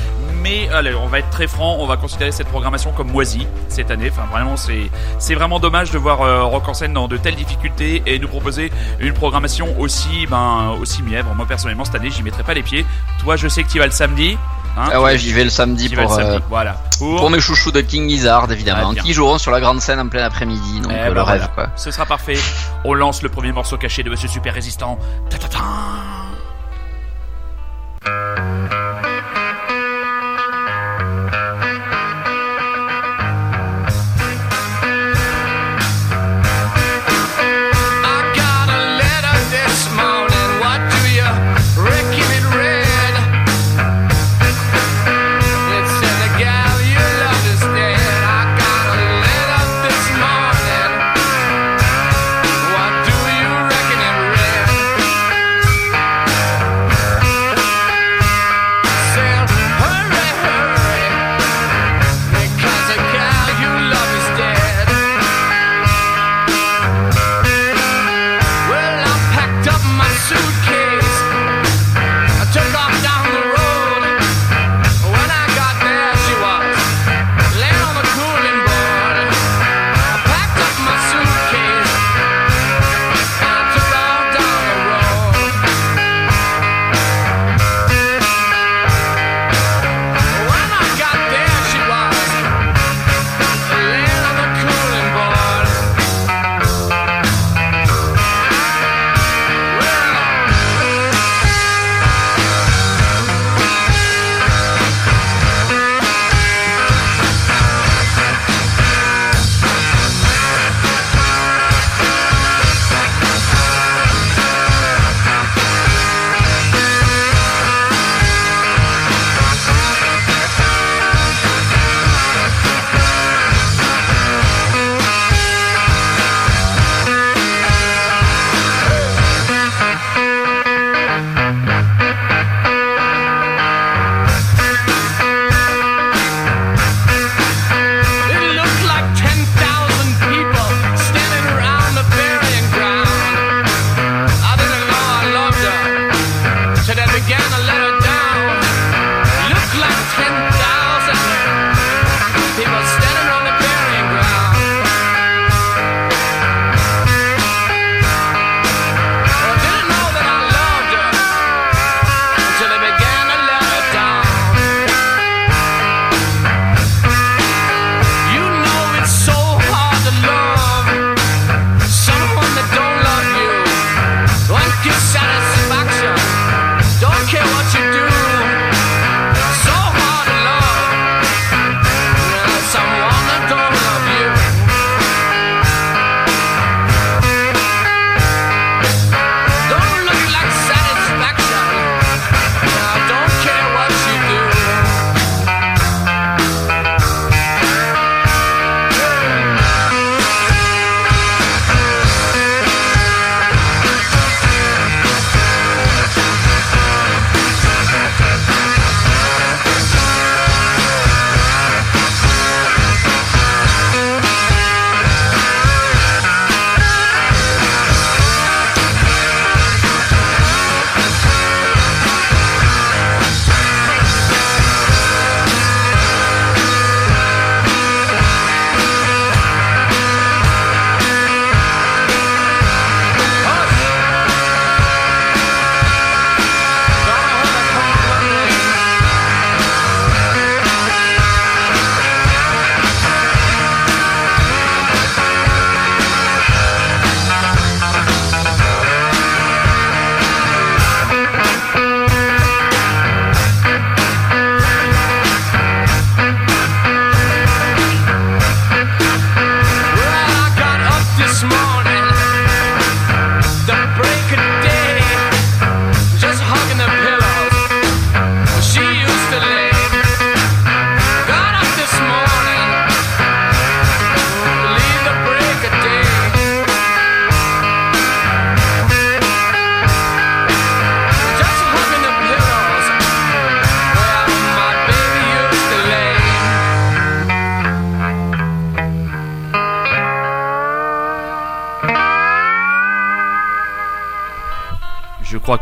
Mais 0.41 0.69
allez, 0.69 0.93
on 0.95 1.07
va 1.07 1.19
être 1.19 1.29
très 1.31 1.47
franc, 1.47 1.77
on 1.79 1.85
va 1.87 1.97
considérer 1.97 2.31
cette 2.31 2.47
programmation 2.47 2.91
comme 2.91 3.11
moisie 3.11 3.45
cette 3.67 3.91
année. 3.91 4.09
Enfin, 4.11 4.27
vraiment, 4.31 4.55
c'est 4.55 4.89
c'est 5.17 5.35
vraiment 5.35 5.59
dommage 5.59 5.91
de 5.91 5.97
voir 5.97 6.21
euh, 6.21 6.43
Rock 6.43 6.67
en 6.69 6.73
scène 6.73 6.93
dans 6.93 7.07
de 7.07 7.17
telles 7.17 7.35
difficultés 7.35 8.03
et 8.05 8.19
nous 8.19 8.27
proposer 8.27 8.71
une 8.99 9.13
programmation 9.13 9.77
aussi 9.79 10.27
ben 10.29 10.75
aussi 10.79 11.01
mièvre. 11.03 11.33
Moi 11.35 11.45
personnellement, 11.47 11.85
cette 11.85 11.95
année, 11.95 12.11
j'y 12.11 12.23
mettrai 12.23 12.43
pas 12.43 12.53
les 12.53 12.63
pieds. 12.63 12.85
Toi, 13.23 13.35
je 13.35 13.47
sais 13.47 13.63
que 13.63 13.69
tu 13.69 13.77
y 13.77 13.79
vas 13.79 13.85
le 13.85 13.91
samedi. 13.91 14.37
Hein, 14.77 14.89
Ah 14.93 15.01
ouais, 15.01 15.17
j'y 15.17 15.33
vais 15.33 15.43
le 15.43 15.49
samedi 15.49 15.89
pour, 15.89 16.03
le 16.03 16.09
samedi. 16.09 16.35
euh, 16.37 16.39
Voilà. 16.49 16.81
Pour, 16.97 17.15
pour 17.17 17.29
mes 17.29 17.39
chouchous 17.39 17.71
de 17.71 17.81
King 17.81 18.09
Gizzard 18.09 18.51
évidemment, 18.51 18.93
Ah, 18.97 19.01
qui 19.01 19.13
joueront 19.13 19.37
sur 19.37 19.51
la 19.51 19.59
grande 19.59 19.81
scène 19.81 19.99
en 19.99 20.07
plein 20.07 20.23
après-midi, 20.23 20.79
donc 20.81 20.91
Eh 20.95 20.99
euh, 20.99 21.07
ben 21.09 21.13
le 21.13 21.21
rêve 21.21 21.37
voilà. 21.53 21.67
quoi. 21.67 21.69
Ce 21.75 21.91
sera 21.91 22.05
parfait. 22.05 22.37
On 22.85 22.93
lance 22.93 23.21
le 23.21 23.29
premier 23.29 23.51
morceau 23.51 23.77
caché 23.77 24.03
de 24.03 24.09
Monsieur 24.09 24.27
Super 24.29 24.53
Résistant. 24.53 24.97
Ta-ta-ta. 25.29 25.57
I 25.59 26.18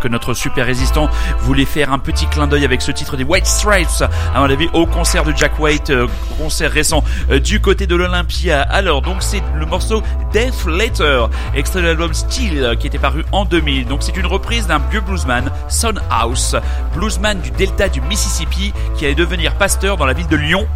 que 0.02 0.08
notre 0.08 0.34
super 0.34 0.66
résistant 0.66 1.10
voulait 1.40 1.66
faire 1.66 1.92
un 1.92 2.00
petit 2.00 2.28
clin 2.28 2.48
d'œil 2.48 2.66
avec 2.66 2.82
ce 2.82 2.92
titre 2.92 3.18
des 3.18 3.24
White 3.24 3.46
Stripes, 3.46 4.04
à 4.34 4.40
mon 4.40 4.50
avis, 4.50 4.68
au 4.74 4.86
concert 4.86 5.24
de 5.24 5.34
Jack 5.36 5.60
White, 5.60 5.90
euh, 5.90 6.08
concert 6.38 6.72
récent 6.72 7.04
euh, 7.32 7.40
du 7.40 7.60
côté 7.62 7.88
de 7.88 7.96
l'Olympia. 7.96 8.62
Alors, 8.62 9.02
donc 9.02 9.18
c'est 9.22 9.42
le 9.56 9.66
morceau 9.66 10.02
Death 10.32 10.66
Letter, 10.66 11.26
extrait 11.56 11.82
de 11.82 11.88
l'album 11.88 12.14
Steel, 12.14 12.64
euh, 12.64 12.76
qui 12.76 12.88
était 12.88 13.00
paru 13.00 13.26
en 13.32 13.46
2000. 13.46 13.88
Donc 13.88 14.04
c'est 14.04 14.16
une 14.18 14.26
reprise 14.28 14.68
d'un 14.68 14.80
vieux 14.92 15.02
bluesman, 15.02 15.50
Son 15.70 15.94
House, 16.10 16.56
bluesman 16.96 17.40
du 17.42 17.52
delta 17.52 17.90
du 17.90 18.02
Mississippi, 18.02 18.74
qui 18.98 19.06
allait 19.06 19.16
devenir 19.16 19.56
pasteur 19.56 19.98
dans 19.98 20.06
la 20.06 20.14
ville 20.14 20.28
de 20.28 20.36
Lyon. 20.38 20.68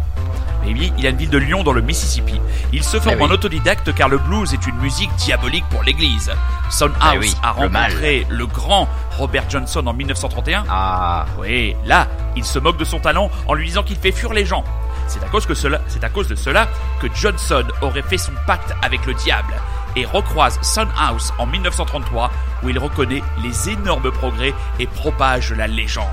Et 0.64 0.72
oui, 0.74 0.92
il 0.96 1.04
a 1.06 1.10
une 1.10 1.16
ville 1.16 1.28
de 1.30 1.38
Lyon 1.38 1.64
dans 1.64 1.72
le 1.72 1.80
Mississippi. 1.82 2.40
Il 2.72 2.84
se 2.84 3.00
forme 3.00 3.16
Eh 3.18 3.22
oui. 3.24 3.28
en 3.28 3.32
autodidacte 3.34 3.92
car 3.94 4.08
le 4.08 4.18
blues 4.18 4.54
est 4.54 4.64
une 4.64 4.76
musique 4.76 5.10
diabolique 5.16 5.64
pour 5.70 5.82
l'église. 5.82 6.30
Son 6.70 6.86
House 7.00 7.14
Eh 7.14 7.18
oui, 7.18 7.34
a 7.42 7.48
le 7.48 7.66
rencontré 7.66 8.26
le 8.30 8.46
grand 8.46 8.88
Robert 9.18 9.48
Johnson 9.48 9.86
en 9.86 9.92
1931 9.92 10.64
Ah, 10.68 11.26
oui, 11.38 11.76
là, 11.84 12.08
il 12.36 12.44
se 12.44 12.58
moque 12.58 12.78
de 12.78 12.84
son 12.84 12.98
talent 12.98 13.30
en 13.46 13.54
lui 13.54 13.66
disant 13.66 13.82
qu'il 13.82 13.96
fait 13.96 14.12
fuir 14.12 14.32
les 14.32 14.44
gens. 14.44 14.64
C'est 15.06 15.22
à 15.22 15.28
cause 15.28 15.46
que 15.46 15.54
cela, 15.54 15.80
c'est 15.88 16.04
à 16.04 16.08
cause 16.08 16.28
de 16.28 16.34
cela 16.34 16.68
que 17.00 17.06
Johnson 17.14 17.64
aurait 17.80 18.02
fait 18.02 18.18
son 18.18 18.32
pacte 18.46 18.74
avec 18.82 19.04
le 19.06 19.14
diable 19.14 19.54
et 19.96 20.06
recroise 20.06 20.58
Son 20.62 20.86
House 20.98 21.32
en 21.38 21.46
1933 21.46 22.30
où 22.62 22.68
il 22.70 22.78
reconnaît 22.78 23.22
les 23.42 23.70
énormes 23.70 24.10
progrès 24.10 24.54
et 24.78 24.86
propage 24.86 25.52
la 25.52 25.66
légende. 25.66 26.06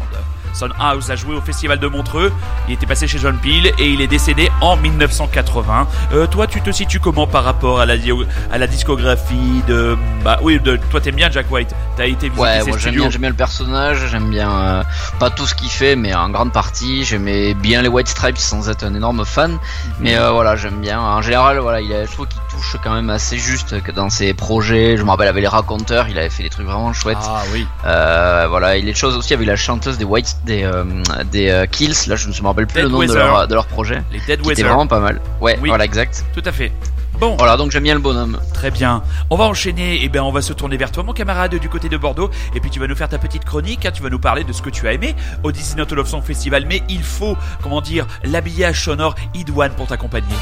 Son 0.54 0.70
House 0.80 1.10
a 1.10 1.16
joué 1.16 1.36
au 1.36 1.42
festival 1.42 1.80
de 1.80 1.88
Montreux, 1.88 2.32
il 2.68 2.74
était 2.74 2.86
passé 2.86 3.08
chez 3.08 3.18
John 3.20 3.38
Peel 3.38 3.68
et 3.78 3.90
il 3.90 4.02
est 4.02 4.08
décédé 4.08 4.50
en 4.62 4.76
1980. 4.78 5.88
Euh, 6.14 6.28
toi, 6.28 6.48
tu 6.48 6.62
te 6.62 6.72
situes 6.72 7.00
comment 7.00 7.28
par 7.28 7.44
rapport 7.44 7.80
à 7.80 7.86
la, 7.86 7.98
dio- 7.98 8.26
à 8.52 8.58
la 8.58 8.68
discographie 8.68 9.64
de... 9.68 9.98
Bah 10.24 10.40
oui, 10.42 10.60
de, 10.60 10.78
toi 10.92 11.00
t'aimes 11.02 11.16
bien 11.16 11.30
Jack 11.32 11.50
White, 11.52 11.74
t'as 11.96 12.06
été 12.08 12.28
visiter 12.30 12.42
ouais, 12.42 12.60
ses 12.62 12.68
moi 12.70 12.78
j'aime 12.78 12.80
studios. 12.80 13.02
bien, 13.04 13.10
j'aime 13.10 13.22
bien 13.22 13.30
le 13.30 13.36
personnage, 13.36 14.08
j'aime 14.12 14.30
bien 14.30 14.52
euh, 14.52 14.84
pas 15.20 15.30
tout 15.30 15.46
ce 15.46 15.56
qu'il 15.56 15.70
fait, 15.70 15.96
mais 15.96 16.14
en 16.14 16.30
grande 16.30 16.52
partie, 16.52 17.04
j'aimais 17.06 17.54
bien 17.54 17.82
les 17.82 17.88
White 17.88 18.08
Stripes 18.10 18.38
sans 18.38 18.70
être 18.70 18.84
un 18.84 18.94
énorme 18.96 19.24
fan, 19.26 19.52
Mhm. 19.52 19.60
mais 20.00 20.18
euh, 20.18 20.32
voilà, 20.32 20.56
j'aime 20.56 20.80
bien. 20.82 21.00
En 21.00 21.22
général, 21.22 21.60
voilà, 21.60 21.80
il 21.82 21.92
a, 21.94 22.06
je 22.06 22.12
trouve 22.12 22.28
qu'il 22.28 22.40
touche 22.50 22.78
quand 22.84 22.94
même 22.94 23.10
assez 23.10 23.38
juste 23.38 23.82
que 23.84 23.92
dans 23.92 24.10
ses 24.10 24.34
projets. 24.34 24.98
Je 24.98 25.04
me 25.04 25.10
rappelle 25.10 25.28
avec 25.28 25.42
les 25.42 25.48
raconteurs, 25.48 26.08
il 26.10 26.18
avait 26.18 26.30
fait 26.30 26.44
des 26.44 26.50
trucs 26.50 26.66
vraiment 26.66 26.92
chouettes. 26.94 27.18
Ah 27.22 27.42
oui. 27.54 27.66
Euh, 27.86 28.48
voilà, 28.50 28.78
il 28.78 28.86
y 28.86 28.90
a 28.90 28.92
des 28.92 28.98
choses 28.98 29.16
aussi 29.16 29.34
avec 29.34 29.48
la 29.48 29.56
chanteuse 29.56 29.98
des 29.98 30.06
White, 30.06 30.38
des 30.46 30.64
euh, 30.64 30.84
des 31.32 31.50
euh, 31.50 31.66
Kills. 31.66 31.96
Là, 32.08 32.16
je 32.16 32.28
ne 32.28 32.34
me 32.34 32.48
rappelle 32.48 32.68
plus 32.68 32.76
Dead 32.76 32.84
le 32.86 32.90
nom 32.90 33.00
de 33.06 33.14
leur 33.14 33.48
de 33.48 33.54
leur 33.54 33.68
projet. 33.68 34.02
Les 34.12 34.20
Dead 34.22 34.46
Weather. 34.46 34.66
vraiment 34.68 34.88
pas 34.88 35.00
mal. 35.00 35.20
Ouais, 35.42 35.58
Oui. 35.62 35.70
voilà, 35.70 35.86
exact. 35.86 36.26
Tout 36.34 36.44
à 36.46 36.52
fait. 36.52 36.72
Bon, 37.20 37.36
Voilà, 37.36 37.58
donc 37.58 37.70
j'aime 37.72 37.84
bien 37.84 37.96
le 37.96 38.00
bonhomme. 38.00 38.40
très 38.54 38.72
bien. 38.72 39.04
On 39.30 39.36
va 39.36 39.44
enchaîner. 39.44 40.06
Et 40.06 40.08
ben, 40.08 40.22
on 40.24 40.32
va 40.32 40.42
se 40.42 40.54
tourner 40.54 40.78
vers 40.78 40.90
toi, 40.90 41.04
mon 41.04 41.12
camarade 41.12 41.54
du 41.54 41.68
côté 41.68 41.90
de 41.90 41.98
Bordeaux. 41.98 42.30
Et 42.56 42.62
puis, 42.62 42.70
tu 42.70 42.80
vas 42.80 42.88
nous 42.88 42.96
faire 42.96 43.10
ta 43.10 43.18
petite 43.18 43.44
chronique. 43.44 43.86
hein. 43.86 43.92
Tu 43.94 44.02
vas 44.02 44.10
nous 44.10 44.20
parler 44.20 44.46
de 44.46 44.54
ce 44.54 44.62
que 44.62 44.70
tu 44.70 44.88
as 44.88 44.94
aimé 44.94 45.16
au 45.44 45.52
Disney 45.52 45.84
Love 45.92 46.08
Song 46.08 46.22
Festival. 46.24 46.64
Mais 46.66 46.82
il 46.88 47.04
faut, 47.04 47.36
comment 47.62 47.82
dire, 47.82 48.08
l'habillage 48.24 48.86
sonore 48.86 49.16
idoine 49.34 49.72
pour 49.74 49.88
t'accompagner. 49.88 50.34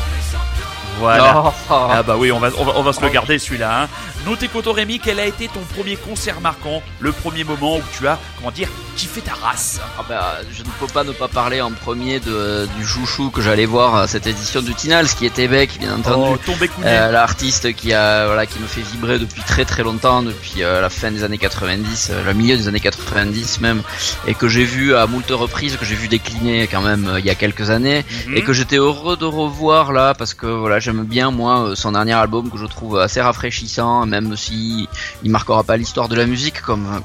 Voilà. 0.99 1.43
Oh. 1.45 1.51
Ah 1.69 2.03
bah 2.03 2.15
oui, 2.17 2.31
on 2.31 2.39
va, 2.39 2.49
on 2.57 2.63
va, 2.65 2.73
on 2.75 2.83
va 2.83 2.93
se 2.93 3.01
le 3.01 3.09
garder 3.09 3.39
celui-là. 3.39 3.83
Hein. 3.83 3.87
Nous 4.27 4.35
t'écoutons 4.35 4.73
Rémi, 4.73 4.99
quel 4.99 5.21
a 5.21 5.25
été 5.25 5.47
ton 5.47 5.61
premier 5.73 5.95
concert 5.95 6.41
marquant, 6.41 6.81
le 6.99 7.13
premier 7.13 7.45
moment 7.45 7.77
où 7.77 7.81
tu 7.97 8.05
as, 8.07 8.19
comment 8.37 8.51
dire, 8.51 8.67
kiffé 8.97 9.21
ta 9.21 9.33
race? 9.33 9.79
Ah 9.97 10.03
bah, 10.07 10.39
je 10.51 10.63
ne 10.63 10.67
peux 10.81 10.87
pas 10.93 11.05
ne 11.05 11.13
pas 11.13 11.29
parler 11.29 11.61
en 11.61 11.71
premier 11.71 12.19
de, 12.19 12.67
du 12.77 12.85
chouchou 12.85 13.29
que 13.29 13.41
j'allais 13.41 13.65
voir 13.65 13.95
à 13.95 14.07
cette 14.07 14.27
édition 14.27 14.61
du 14.61 14.73
Tinal, 14.75 15.07
ce 15.07 15.15
qui 15.15 15.25
était 15.25 15.47
Beck, 15.47 15.79
bien 15.79 15.95
entendu. 15.95 16.31
Oh, 16.33 16.37
tombé 16.45 16.67
couné. 16.67 16.87
Euh, 16.87 17.11
l'artiste 17.11 17.73
qui 17.73 17.93
a 17.93 18.25
voilà 18.25 18.45
qui 18.45 18.59
me 18.59 18.67
fait 18.67 18.81
vibrer 18.81 19.17
depuis 19.17 19.41
très 19.43 19.63
très 19.63 19.83
longtemps 19.83 20.21
depuis 20.23 20.61
euh, 20.61 20.81
la 20.81 20.89
fin 20.89 21.09
des 21.09 21.23
années 21.23 21.37
90 21.37 22.09
euh, 22.11 22.23
le 22.25 22.33
milieu 22.33 22.57
des 22.57 22.67
années 22.67 22.79
90 22.81 23.61
même 23.61 23.81
et 24.27 24.33
que 24.33 24.49
j'ai 24.49 24.65
vu 24.65 24.93
à 24.93 25.07
moult 25.07 25.29
reprises 25.29 25.77
que 25.77 25.85
j'ai 25.85 25.95
vu 25.95 26.07
décliner 26.09 26.67
quand 26.67 26.81
même 26.81 27.07
euh, 27.07 27.19
il 27.19 27.25
y 27.25 27.29
a 27.29 27.35
quelques 27.35 27.69
années 27.69 28.03
Mhm. 28.27 28.35
et 28.35 28.41
que 28.41 28.51
j'étais 28.51 28.77
heureux 28.77 29.15
de 29.15 29.25
revoir 29.25 29.93
là 29.93 30.13
parce 30.13 30.33
que 30.33 30.47
voilà 30.47 30.79
j'aime 30.79 31.03
bien 31.03 31.31
moi 31.31 31.71
son 31.75 31.93
dernier 31.93 32.13
album 32.13 32.49
que 32.49 32.57
je 32.57 32.65
trouve 32.65 32.97
assez 32.99 33.21
rafraîchissant 33.21 34.05
même 34.05 34.16
si 34.35 34.87
il 35.23 35.31
marquera 35.31 35.63
pas 35.63 35.77
l'histoire 35.77 36.07
de 36.07 36.15
la 36.15 36.25
musique 36.25 36.61
comme 36.61 37.01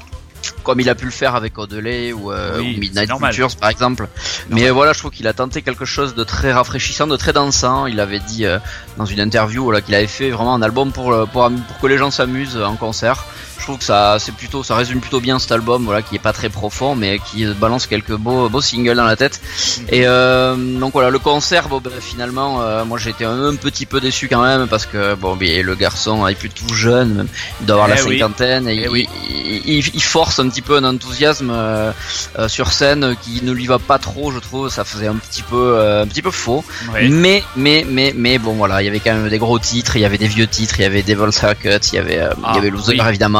comme 0.63 0.79
il 0.79 0.89
a 0.89 0.95
pu 0.95 1.05
le 1.05 1.11
faire 1.11 1.35
avec 1.35 1.57
Odelay 1.57 2.13
ou, 2.13 2.31
euh, 2.31 2.59
Oui, 2.59 2.71
ou 2.71 2.73
c'est 2.73 2.79
Midnight. 2.79 3.09
Cultures 3.09 3.55
par 3.55 3.69
exemple. 3.69 4.07
Mais 4.49 4.69
voilà, 4.69 4.93
je 4.93 4.99
trouve 4.99 5.11
qu'il 5.11 5.27
a 5.27 5.33
tenté 5.33 5.61
quelque 5.61 5.85
chose 5.85 6.15
de 6.15 6.23
très 6.23 6.51
rafraîchissant, 6.51 7.07
de 7.07 7.17
très 7.17 7.33
dansant. 7.33 7.85
Il 7.85 7.99
avait 7.99 8.19
dit 8.19 8.45
euh, 8.45 8.59
dans 8.97 9.05
une 9.05 9.19
interview 9.19 9.63
voilà, 9.63 9.81
qu'il 9.81 9.95
avait 9.95 10.07
fait 10.07 10.31
vraiment 10.31 10.55
un 10.55 10.61
album 10.61 10.91
pour, 10.91 11.11
euh, 11.11 11.25
pour, 11.25 11.49
pour 11.49 11.79
que 11.79 11.87
les 11.87 11.97
gens 11.97 12.11
s'amusent 12.11 12.57
en 12.57 12.75
concert. 12.75 13.25
Je 13.57 13.63
trouve 13.63 13.77
que 13.77 13.83
ça 13.85 14.17
c'est 14.19 14.33
plutôt 14.33 14.63
ça 14.63 14.75
résume 14.75 14.99
plutôt 14.99 15.21
bien 15.21 15.39
cet 15.39 15.51
album 15.53 15.85
voilà 15.85 16.01
qui 16.01 16.15
est 16.15 16.19
pas 16.19 16.33
très 16.33 16.49
profond 16.49 16.95
mais 16.95 17.19
qui 17.19 17.45
balance 17.45 17.87
quelques 17.87 18.15
beaux 18.15 18.49
beaux 18.49 18.61
singles 18.61 18.95
dans 18.95 19.05
la 19.05 19.15
tête. 19.15 19.39
Et 19.89 20.05
euh, 20.05 20.55
donc 20.79 20.93
voilà 20.93 21.09
le 21.09 21.19
concert 21.19 21.69
bon 21.69 21.79
ben, 21.79 21.91
finalement 22.01 22.61
euh, 22.61 22.83
moi 22.83 22.97
j'ai 22.97 23.11
été 23.11 23.23
un, 23.25 23.41
un 23.45 23.55
petit 23.55 23.85
peu 23.85 24.01
déçu 24.01 24.27
quand 24.27 24.41
même 24.43 24.67
parce 24.67 24.85
que 24.85 25.15
bon 25.15 25.35
ben, 25.37 25.65
le 25.65 25.75
garçon 25.75 26.27
il 26.27 26.31
est 26.33 26.35
plus 26.35 26.49
tout 26.49 26.73
jeune 26.73 27.27
il 27.61 27.65
doit 27.65 27.75
avoir 27.83 27.89
Eh 27.97 27.99
la 28.01 28.05
oui. 28.07 28.19
cinquantaine 28.19 28.67
et 28.67 28.75
Eh 28.75 28.81
il, 28.83 28.89
oui. 28.89 29.07
il, 29.29 29.77
il- 29.77 29.91
il 29.93 30.03
force 30.03 30.39
un 30.39 30.49
petit 30.49 30.61
peu 30.61 30.77
un 30.77 30.83
enthousiasme 30.83 31.51
euh, 31.53 31.91
sur 32.47 32.71
scène 32.73 33.15
qui 33.21 33.43
ne 33.43 33.51
lui 33.51 33.67
va 33.67 33.79
pas 33.79 33.97
trop 33.99 34.31
je 34.31 34.39
trouve 34.39 34.69
ça 34.69 34.83
faisait 34.83 35.07
un 35.07 35.15
petit 35.15 35.41
peu 35.43 35.79
un 36.01 36.07
petit 36.07 36.21
peu 36.21 36.31
faux 36.31 36.65
mais 37.09 37.43
mais 37.55 37.85
mais 37.89 38.13
mais 38.15 38.39
bon 38.39 38.53
voilà 38.53 38.81
il 38.81 38.85
y 38.85 38.87
avait 38.89 38.99
quand 38.99 39.13
même 39.13 39.29
des 39.29 39.37
gros 39.37 39.59
titres 39.59 39.95
il 39.95 40.01
y 40.01 40.05
avait 40.05 40.17
des 40.17 40.27
vieux 40.27 40.47
titres 40.47 40.75
il 40.79 40.83
y 40.83 40.85
avait 40.85 41.03
Devil's 41.03 41.41
Haircut 41.43 41.79
il 41.91 41.95
y 41.95 41.99
avait 41.99 42.19
Ah, 42.43 42.51
il 42.51 42.55
y 42.55 42.59
avait 42.59 42.69
Loser 42.69 42.91
oui. 42.91 42.97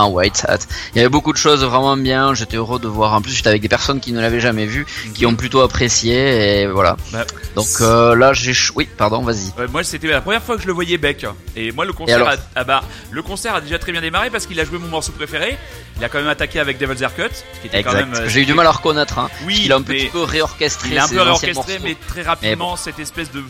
White 0.08 0.46
Hat 0.48 0.60
il 0.94 0.98
y 0.98 1.02
avait 1.02 1.10
beaucoup 1.10 1.32
de 1.34 1.38
choses 1.38 1.64
vraiment 1.64 1.96
bien 1.98 2.34
j'étais 2.34 2.58
heureux 2.58 2.80
de 2.80 2.88
voir 2.88 3.14
en 3.14 3.22
plus 3.22 3.32
j'étais 3.34 3.50
avec 3.50 3.62
des 3.62 3.70
personnes 3.70 4.00
qui 4.00 4.12
ne 4.12 4.20
l'avaient 4.22 4.40
jamais 4.40 4.66
vu 4.66 4.86
qui 5.14 5.26
ont 5.26 5.36
plutôt 5.36 5.62
apprécié 5.62 6.62
et 6.62 6.68
voilà 6.68 6.98
Bah, 7.12 7.26
donc 7.56 7.68
euh, 7.82 8.16
là 8.16 8.34
j'ai 8.34 8.54
oui 8.76 8.88
pardon 8.98 9.22
vas-y 9.24 9.52
Ouais, 9.58 9.68
moi, 9.68 9.84
c'était 9.84 10.08
la 10.08 10.22
première 10.22 10.42
fois 10.42 10.56
que 10.56 10.62
je 10.62 10.68
le 10.68 10.74
voyais 10.74 10.98
Beck. 10.98 11.26
Et 11.56 11.72
moi, 11.72 11.86
le 11.86 11.94
concert, 11.94 12.28
a, 12.28 12.36
ah 12.56 12.64
bah, 12.64 12.84
le 13.12 13.22
concert 13.22 13.54
a 13.56 13.62
déjà 13.62 13.78
très 13.78 13.92
bien 13.92 14.02
démarré 14.02 14.30
parce 14.30 14.46
qu'il 14.48 14.60
a 14.60 14.66
joué 14.66 14.80
mon 14.80 14.88
morceau 14.88 15.12
préféré. 15.12 15.58
Il 15.98 16.04
a 16.04 16.10
quand 16.10 16.18
même 16.18 16.28
attaqué 16.28 16.60
avec 16.60 16.78
Devil's 16.80 17.02
Haircut, 17.02 17.30
ce 17.34 17.60
qui 17.62 17.68
était 17.68 17.84
quand 17.84 17.92
exact 17.92 18.06
même. 18.12 18.14
euh, 18.24 18.30
j'ai 18.30 18.42
eu 18.42 18.46
du 18.46 18.54
mal 18.54 18.66
à 18.68 18.72
reconnaître 18.72 19.20
hein. 19.20 19.30
Oui, 19.46 19.62
il 19.66 19.72
a 19.72 19.76
un 19.76 19.82
petit 19.82 20.08
peu 20.08 20.24
réorchestré 20.24 20.90
il 20.90 20.96
est 20.96 21.00
un 21.00 21.08
peu 21.08 21.22
réorchestré, 21.22 21.80
mais 21.84 21.96
très 22.08 22.24
rapidement, 22.24 22.76
cette 22.76 23.00
espèce 23.00 23.32
de 23.32 23.44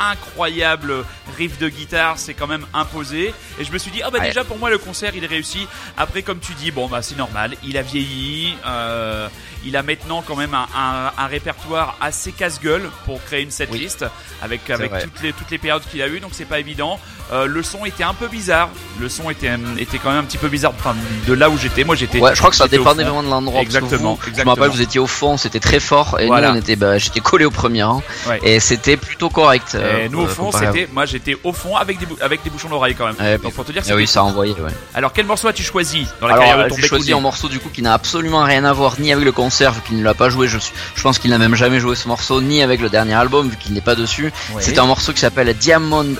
incroyable 0.00 1.04
riff 1.36 1.58
de 1.58 1.68
guitare 1.68 2.18
s'est 2.18 2.34
quand 2.34 2.46
même 2.46 2.66
imposé. 2.74 3.34
Et 3.58 3.64
je 3.64 3.72
me 3.72 3.78
suis 3.78 3.90
dit 3.90 4.02
ah 4.02 4.10
bah 4.10 4.20
déjà 4.20 4.44
pour 4.44 4.58
moi 4.58 4.70
le 4.70 4.78
concert 4.78 5.12
il 5.14 5.24
est 5.24 5.28
réussi 5.28 5.66
après 5.96 6.22
comme 6.22 6.40
tu 6.40 6.52
dis 6.54 6.70
bon 6.70 6.86
bah 6.88 7.02
c'est 7.02 7.16
normal 7.16 7.54
il 7.64 7.76
a 7.76 7.82
vieilli 7.82 8.54
euh, 8.66 9.28
il 9.68 9.76
a 9.76 9.82
maintenant 9.82 10.22
quand 10.26 10.36
même 10.36 10.54
un, 10.54 10.66
un- 10.76 11.12
un 11.24 11.26
répertoire 11.26 11.96
assez 12.00 12.32
casse-gueule 12.32 12.90
pour 13.06 13.22
créer 13.24 13.42
une 13.42 13.50
setlist 13.50 14.04
avec 14.42 14.68
avec 14.70 14.90
toutes 15.04 15.22
les 15.22 15.32
toutes 15.32 15.50
les 15.50 15.58
périodes 15.58 15.82
qu'il 15.90 16.02
a 16.02 16.08
eu 16.08 16.20
donc 16.20 16.30
c'est 16.32 16.44
pas 16.54 16.58
évident 16.60 16.98
Euh, 17.30 17.44
le 17.44 17.62
son 17.62 17.84
était 17.84 18.04
un 18.04 18.14
peu 18.14 18.26
bizarre 18.26 18.70
le 18.98 19.08
son 19.10 19.28
était 19.28 19.50
était 19.78 19.98
quand 19.98 20.08
même 20.10 20.20
un 20.24 20.28
petit 20.30 20.38
peu 20.38 20.48
bizarre 20.48 20.72
enfin 20.78 20.94
de 21.26 21.34
là 21.34 21.50
où 21.50 21.58
j'étais 21.58 21.84
moi 21.84 21.94
j'étais 21.94 22.18
Ouais, 22.20 22.34
je 22.34 22.38
crois 22.38 22.48
que 22.50 22.56
ça 22.56 22.68
dépendait 22.68 23.04
vraiment 23.04 23.22
de 23.22 23.28
l'endroit. 23.28 23.60
Exactement, 23.60 24.18
Je 24.24 24.42
me 24.42 24.48
rappelle, 24.48 24.70
vous 24.70 24.80
étiez 24.88 24.98
au 24.98 25.06
fond, 25.06 25.36
c'était 25.36 25.60
très 25.60 25.78
fort, 25.90 26.18
et 26.20 26.26
Voilà. 26.26 26.48
nous, 26.48 26.54
on 26.56 26.58
était, 26.64 26.74
bah, 26.82 26.96
j'étais 26.96 27.20
collé 27.20 27.44
au 27.44 27.50
premier 27.50 27.82
rang, 27.88 28.00
Ouais. 28.28 28.40
et 28.42 28.60
c'était 28.68 28.96
plutôt 28.96 29.28
correct. 29.40 29.70
euh, 29.74 30.06
Et 30.06 30.08
nous 30.08 30.22
au 30.22 30.24
euh, 30.24 30.38
fond 30.38 30.50
c'était 30.60 30.88
moi 30.96 31.04
j'étais 31.12 31.36
au 31.44 31.52
fond 31.52 31.76
avec 31.76 31.98
des 32.02 32.06
avec 32.28 32.38
des 32.44 32.50
bouchons 32.54 32.70
d'oreille 32.70 32.94
quand 32.98 33.08
même 33.10 33.20
Ouais, 33.20 33.36
donc 33.36 33.52
pour 33.52 33.66
te 33.66 33.72
dire 33.72 33.82
oui, 34.00 34.06
ça 34.14 34.20
a 34.20 34.22
envoyé. 34.30 34.54
Alors 34.94 35.12
quel 35.12 35.26
morceau 35.26 35.48
as-tu 35.48 35.62
choisi 35.72 36.06
dans 36.22 36.28
la 36.28 36.32
Alors, 36.34 36.44
carrière 36.46 36.60
euh, 36.64 36.64
de 36.64 36.70
ton 36.70 36.76
j'ai 36.80 36.88
choisi 36.94 37.12
un 37.12 37.20
morceau 37.20 37.48
du 37.54 37.58
coup 37.62 37.68
qui 37.76 37.82
n'a 37.82 37.92
absolument 38.00 38.42
rien 38.52 38.64
à 38.64 38.72
voir 38.72 38.92
ni 38.98 39.12
avec 39.12 39.26
le 39.30 39.32
concert 39.32 39.57
vu 39.66 39.80
qu'il 39.82 39.96
ne 39.98 40.04
l'a 40.04 40.14
pas 40.14 40.30
joué. 40.30 40.48
Je, 40.48 40.58
pense 41.02 41.18
qu'il 41.18 41.30
n'a 41.30 41.38
même 41.38 41.54
jamais 41.54 41.80
joué 41.80 41.96
ce 41.96 42.08
morceau 42.08 42.40
ni 42.40 42.62
avec 42.62 42.80
le 42.80 42.88
dernier 42.88 43.14
album 43.14 43.48
vu 43.48 43.56
qu'il 43.56 43.72
n'est 43.72 43.80
pas 43.80 43.94
dessus. 43.94 44.32
Ouais. 44.54 44.62
C'est 44.62 44.78
un 44.78 44.86
morceau 44.86 45.12
qui 45.12 45.20
s'appelle 45.20 45.52
Diamond. 45.54 46.14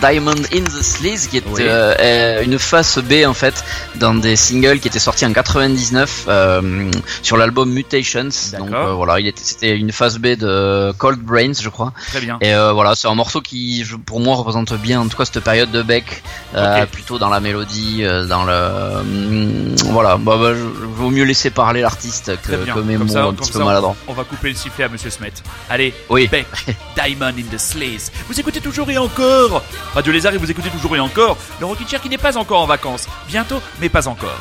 Diamond 0.00 0.34
in 0.52 0.62
the 0.64 0.82
Sleaze 0.82 1.26
qui 1.28 1.38
est 1.38 1.44
Oui. 1.46 1.62
euh, 1.62 1.94
euh, 1.98 2.42
une 2.42 2.58
face 2.58 2.98
B 2.98 3.24
en 3.26 3.34
fait 3.34 3.64
dans 3.96 4.14
des 4.14 4.36
singles 4.36 4.78
qui 4.80 4.88
étaient 4.88 4.98
sortis 4.98 5.26
en 5.26 5.32
99 5.32 6.24
euh, 6.28 6.90
sur 7.22 7.36
l'album 7.36 7.70
Mutations 7.70 8.28
donc 8.58 8.72
euh, 8.72 8.92
voilà 8.94 9.20
il 9.20 9.26
était 9.26 9.42
c'était 9.44 9.76
une 9.76 9.92
face 9.92 10.16
B 10.18 10.28
de 10.36 10.92
Cold 10.98 11.18
Brains 11.20 11.52
je 11.60 11.68
crois 11.68 11.92
Très 12.08 12.20
bien. 12.20 12.38
et 12.40 12.52
voilà, 12.72 12.94
c'est 12.94 13.08
un 13.08 13.14
morceau 13.14 13.40
qui, 13.40 13.84
pour 14.06 14.20
moi, 14.20 14.36
représente 14.36 14.72
bien, 14.74 15.00
en 15.00 15.08
tout 15.08 15.16
cas, 15.16 15.24
cette 15.24 15.40
période 15.42 15.70
de 15.70 15.82
Beck, 15.82 16.22
plutôt 16.92 17.18
dans 17.18 17.28
la 17.28 17.40
mélodie, 17.40 18.02
dans 18.28 18.44
le, 18.44 19.00
hum, 19.00 19.74
voilà, 19.92 20.16
bah, 20.16 20.36
bah, 20.40 20.52
vaut 20.54 21.10
mieux 21.10 21.24
laisser 21.24 21.50
parler 21.50 21.80
l'artiste 21.82 22.32
que, 22.42 22.52
que 22.52 22.78
mes 22.80 22.96
mots 22.96 23.08
ça, 23.08 23.24
un 23.24 23.34
petit 23.34 23.52
peu 23.52 23.62
maladroits. 23.64 23.96
On 24.08 24.12
va 24.12 24.24
couper 24.24 24.48
le 24.50 24.54
sifflet 24.54 24.84
à 24.84 24.88
Monsieur 24.88 25.10
Smet. 25.10 25.32
Allez, 25.68 25.92
Oui. 26.08 26.28
Beck, 26.28 26.46
Diamond 26.96 27.26
in 27.38 27.54
the 27.54 27.58
Sleaze. 27.58 28.10
Vous 28.28 28.38
écoutez 28.38 28.60
toujours 28.60 28.88
et 28.90 28.98
encore 28.98 29.62
Radio 29.94 30.12
Lézard 30.12 30.34
et 30.34 30.36
vous 30.36 30.50
écoutez 30.50 30.70
toujours 30.70 30.94
et 30.96 31.00
encore 31.00 31.36
le 31.58 31.66
Rockin' 31.66 31.86
Chair 31.86 32.00
qui 32.00 32.08
n'est 32.08 32.18
pas 32.18 32.36
encore 32.36 32.62
en 32.62 32.66
vacances. 32.66 33.08
Bientôt, 33.26 33.60
mais 33.80 33.88
pas 33.88 34.06
encore. 34.06 34.40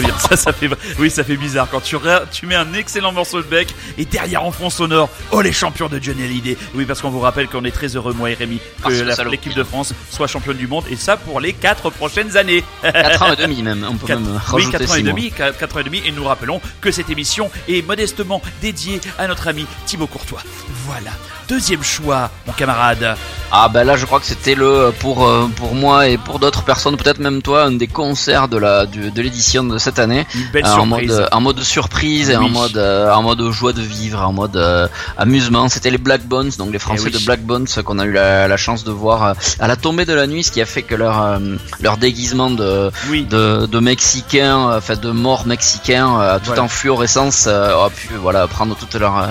très 0.00 0.10
bien. 0.12 0.18
Ça, 0.18 0.36
ça 0.36 0.52
fait, 0.52 0.68
oui, 0.98 1.10
ça 1.10 1.24
fait 1.24 1.36
bizarre 1.36 1.68
quand 1.70 1.80
tu, 1.80 2.46
mets 2.46 2.54
un 2.54 2.72
excellent 2.74 3.12
morceau 3.12 3.38
de 3.42 3.46
bec 3.46 3.68
et 3.98 4.04
derrière 4.04 4.44
en 4.44 4.52
fond 4.52 4.70
sonore, 4.70 5.08
oh 5.30 5.40
les 5.40 5.52
champions 5.52 5.88
de 5.88 5.98
Johnny 6.02 6.24
Hallyday. 6.24 6.56
Oui, 6.74 6.84
parce 6.84 7.00
qu'on 7.00 7.10
vous 7.10 7.20
rappelle 7.20 7.48
qu'on 7.48 7.64
est 7.64 7.70
très 7.70 7.88
heureux, 7.96 8.12
moi 8.12 8.30
et 8.30 8.34
Rémi, 8.34 8.60
Ah, 8.84 8.88
que 8.88 9.12
salaud. 9.12 9.30
l'équipe 9.30 9.54
de 9.54 9.64
France 9.64 9.92
soit 10.10 10.26
championne 10.26 10.56
du 10.56 10.66
monde 10.66 10.84
et 10.90 10.96
ça 10.96 11.16
pour 11.16 11.40
les 11.40 11.52
quatre 11.52 11.90
prochaines 11.90 12.36
années. 12.36 12.64
4 12.82 13.22
ans 13.22 13.32
et 13.32 13.36
demi 13.36 13.62
même, 13.62 13.86
on 13.88 13.94
peut 13.94 14.06
Quatre- 14.06 14.20
même 14.20 14.32
oui, 14.52 14.62
rajouter 14.64 14.78
4 14.78 14.90
ans 14.90 14.94
et 14.96 15.02
demi, 15.02 15.30
4 15.32 15.76
ans 15.76 15.80
et 15.80 15.84
demi, 15.84 16.02
et 16.04 16.12
nous 16.12 16.24
rappelons 16.24 16.60
que 16.80 16.90
cette 16.90 17.10
émission 17.10 17.50
est 17.68 17.86
modestement 17.86 18.42
dédiée 18.62 19.00
à 19.18 19.26
notre 19.26 19.48
ami 19.48 19.66
Thibaut 19.86 20.06
Courtois. 20.06 20.42
Voilà. 20.86 21.10
Deuxième 21.48 21.82
choix, 21.84 22.28
mon 22.46 22.52
camarade. 22.52 23.16
Ah 23.52 23.68
bah 23.68 23.84
là 23.84 23.96
je 23.96 24.04
crois 24.04 24.18
que 24.18 24.26
c'était 24.26 24.56
le 24.56 24.92
pour 24.98 25.24
euh, 25.28 25.46
pour 25.54 25.76
moi 25.76 26.08
et 26.08 26.18
pour 26.18 26.40
d'autres 26.40 26.64
personnes 26.64 26.96
peut-être 26.96 27.20
même 27.20 27.40
toi 27.40 27.62
un 27.64 27.70
des 27.70 27.86
concerts 27.86 28.48
de 28.48 28.56
la 28.56 28.84
du- 28.86 29.12
de 29.12 29.22
l'édition 29.22 29.62
de 29.62 29.78
cette 29.86 29.98
année 30.06 30.26
Une 30.34 30.50
belle 30.52 30.64
Euh, 30.66 30.82
en 30.84 30.86
mode 30.86 31.28
en 31.38 31.40
mode 31.46 31.60
surprise 31.62 32.28
et 32.30 32.36
en 32.36 32.48
mode 32.60 32.76
euh, 32.76 33.12
en 33.18 33.22
mode 33.28 33.42
joie 33.58 33.72
de 33.72 33.80
vivre 33.98 34.20
en 34.30 34.32
mode 34.40 34.56
euh, 34.56 34.88
amusement 35.16 35.68
c'était 35.68 35.90
les 35.96 35.98
Black 36.08 36.22
Bones 36.32 36.50
donc 36.58 36.72
les 36.72 36.78
Français 36.86 37.04
Eh 37.08 37.12
oui. 37.12 37.18
de 37.20 37.24
Black 37.28 37.42
Bones 37.50 37.66
euh, 37.76 37.82
qu'on 37.82 37.98
a 37.98 38.04
eu 38.04 38.12
la, 38.12 38.48
la 38.48 38.56
chance 38.56 38.82
de 38.84 38.90
voir 39.04 39.18
euh, 39.24 39.32
à 39.60 39.66
la 39.68 39.76
tombée 39.76 40.04
de 40.04 40.12
la 40.20 40.26
nuit 40.26 40.42
ce 40.42 40.50
qui 40.54 40.60
a 40.60 40.66
fait 40.74 40.82
que 40.90 40.94
leur 40.94 41.16
euh, 41.22 41.38
leur 41.80 41.96
déguisement 42.06 42.50
de 42.62 42.90
Oui. 43.10 43.24
de, 43.34 43.66
de 43.66 43.78
mexicains 43.92 44.60
euh, 44.70 44.78
enfin 44.78 44.96
de 44.96 45.10
morts 45.10 45.46
mexicains 45.46 46.10
euh, 46.20 46.38
tout 46.38 46.46
Voilà. 46.46 46.62
en 46.64 46.68
fluorescence 46.68 47.44
euh, 47.46 47.86
a 47.86 47.90
pu 47.90 48.08
voilà 48.20 48.46
prendre 48.46 48.74
toute 48.76 48.94
leur 48.96 49.14
euh, 49.18 49.26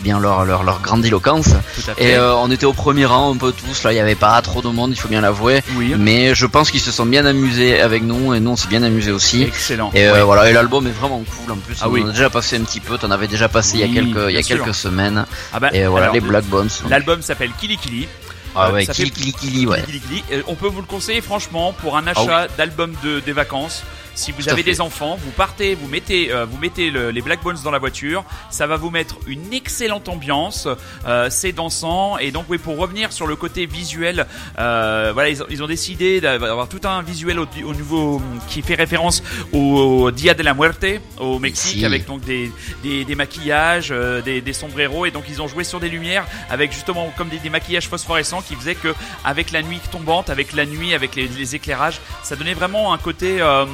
bien 0.00 0.18
leur 0.18 0.44
leur 0.44 0.62
leur 0.64 0.80
grandiloquence 0.80 1.50
et 1.98 2.14
euh, 2.16 2.34
on 2.44 2.50
était 2.50 2.66
au 2.66 2.72
premier 2.72 3.06
rang 3.06 3.32
un 3.34 3.36
peu 3.36 3.52
tous, 3.52 3.82
là 3.84 3.92
il 3.92 3.96
n'y 3.96 4.00
avait 4.00 4.14
pas 4.28 4.40
trop 4.42 4.60
de 4.62 4.68
monde, 4.68 4.90
il 4.96 5.00
faut 5.02 5.08
bien 5.08 5.20
l'avouer. 5.20 5.62
oui. 5.76 5.94
Mais 5.98 6.34
je 6.34 6.46
pense 6.46 6.70
qu'ils 6.70 6.80
se 6.88 6.90
sont 6.98 7.06
bien 7.06 7.24
amusés 7.26 7.80
avec 7.80 8.02
nous 8.02 8.34
et 8.34 8.40
nous 8.40 8.50
on 8.52 8.56
s'est 8.56 8.68
bien 8.68 8.82
amusés 8.82 9.12
aussi. 9.12 9.42
Excellent. 9.42 9.90
Et 9.94 10.06
euh, 10.06 10.14
Ouais. 10.14 10.22
voilà, 10.22 10.48
et 10.48 10.52
l'album 10.52 10.86
est 10.86 10.90
vraiment 10.90 11.18
cool 11.22 11.52
en 11.52 11.56
plus. 11.56 11.76
Ah 11.80 11.88
on 11.88 11.92
oui. 11.92 12.02
en 12.02 12.08
a 12.08 12.10
déjà 12.12 12.30
passé 12.30 12.56
un 12.56 12.62
petit 12.64 12.80
peu, 12.80 12.96
t'en 12.98 13.10
avais 13.10 13.26
déjà 13.28 13.48
passé 13.48 13.78
il 13.78 13.80
y 13.80 13.84
a 13.84 13.92
quelques, 14.02 14.16
il 14.16 14.34
y 14.34 14.36
a 14.36 14.40
bien 14.40 14.42
sûr. 14.42 14.56
quelques 14.64 14.74
semaines. 14.74 15.26
Ah 15.52 15.60
bah, 15.60 15.68
Et 15.72 15.84
voilà, 15.86 16.04
alors, 16.06 16.14
les 16.14 16.20
Black 16.20 16.44
Bones. 16.44 16.70
L'album 16.88 17.20
s'appelle 17.22 17.50
Kili 17.60 17.76
Kili. 17.76 18.08
Ah 18.54 18.70
ouais, 18.72 18.86
Kili 18.86 19.08
fait- 19.10 19.14
Kili 19.14 19.32
Kili, 19.32 19.66
ouais. 19.66 19.82
Kili 19.82 20.00
Kili. 20.00 20.24
On 20.46 20.54
peut 20.54 20.66
vous 20.68 20.80
le 20.80 20.86
conseiller 20.86 21.20
franchement 21.20 21.72
pour 21.72 21.96
un 21.96 22.06
achat 22.06 22.48
d'album 22.58 22.94
de 23.02 23.20
des 23.20 23.32
vacances. 23.32 23.82
Si 24.14 24.30
vous 24.32 24.42
Tout 24.42 24.50
avez 24.50 24.62
des 24.62 24.80
enfants, 24.80 25.16
vous 25.22 25.30
partez, 25.30 25.74
vous 25.74 25.88
mettez, 25.88 26.30
euh, 26.32 26.44
vous 26.44 26.58
mettez 26.58 26.90
le- 26.90 27.10
les 27.10 27.22
Black 27.22 27.42
Bones 27.42 27.56
dans 27.64 27.70
la 27.70 27.78
voiture. 27.78 28.24
Ça 28.50 28.66
va 28.66 28.76
vous 28.76 28.90
mettre 28.90 29.16
une 29.26 29.52
excellente 29.52 30.08
ambiance. 30.08 30.68
Euh, 31.06 31.28
c'est 31.30 31.52
dansant 31.52 32.18
et 32.18 32.30
donc 32.30 32.46
oui, 32.48 32.58
pour 32.58 32.76
revenir 32.76 33.12
sur 33.12 33.26
le 33.26 33.36
côté 33.36 33.66
visuel, 33.66 34.26
euh, 34.58 35.10
voilà, 35.14 35.30
ils 35.30 35.42
ont, 35.42 35.46
ils 35.50 35.62
ont 35.62 35.66
décidé 35.66 36.20
d'avoir 36.20 36.68
tout 36.68 36.80
un 36.84 37.02
visuel 37.02 37.38
au, 37.38 37.46
au 37.64 37.74
niveau 37.74 38.20
qui 38.48 38.62
fait 38.62 38.74
référence 38.74 39.22
au 39.52 40.10
Dia 40.10 40.34
de 40.34 40.42
la 40.42 40.54
Muerte 40.54 40.84
au 41.18 41.38
Mexique 41.38 41.78
Si. 41.78 41.84
avec 41.84 42.06
donc 42.06 42.22
des, 42.24 42.50
des, 42.82 43.04
des 43.04 43.14
maquillages, 43.14 43.88
euh, 43.92 44.20
des, 44.20 44.40
des 44.40 44.52
sombreros 44.52 45.06
et 45.06 45.10
donc 45.10 45.24
ils 45.28 45.40
ont 45.40 45.48
joué 45.48 45.64
sur 45.64 45.80
des 45.80 45.88
lumières 45.88 46.26
avec 46.50 46.72
justement 46.72 47.12
comme 47.16 47.28
des, 47.28 47.38
des 47.38 47.50
maquillages 47.50 47.88
phosphorescents 47.88 48.42
qui 48.42 48.54
faisaient 48.56 48.74
que 48.74 48.94
avec 49.24 49.52
la 49.52 49.62
nuit 49.62 49.80
tombante, 49.90 50.28
avec 50.30 50.52
la 50.52 50.66
nuit, 50.66 50.94
avec 50.94 51.14
les, 51.16 51.28
les 51.28 51.54
éclairages, 51.54 52.00
ça 52.22 52.36
donnait 52.36 52.54
vraiment 52.54 52.92
un 52.92 52.98
côté 52.98 53.40
euh, 53.40 53.64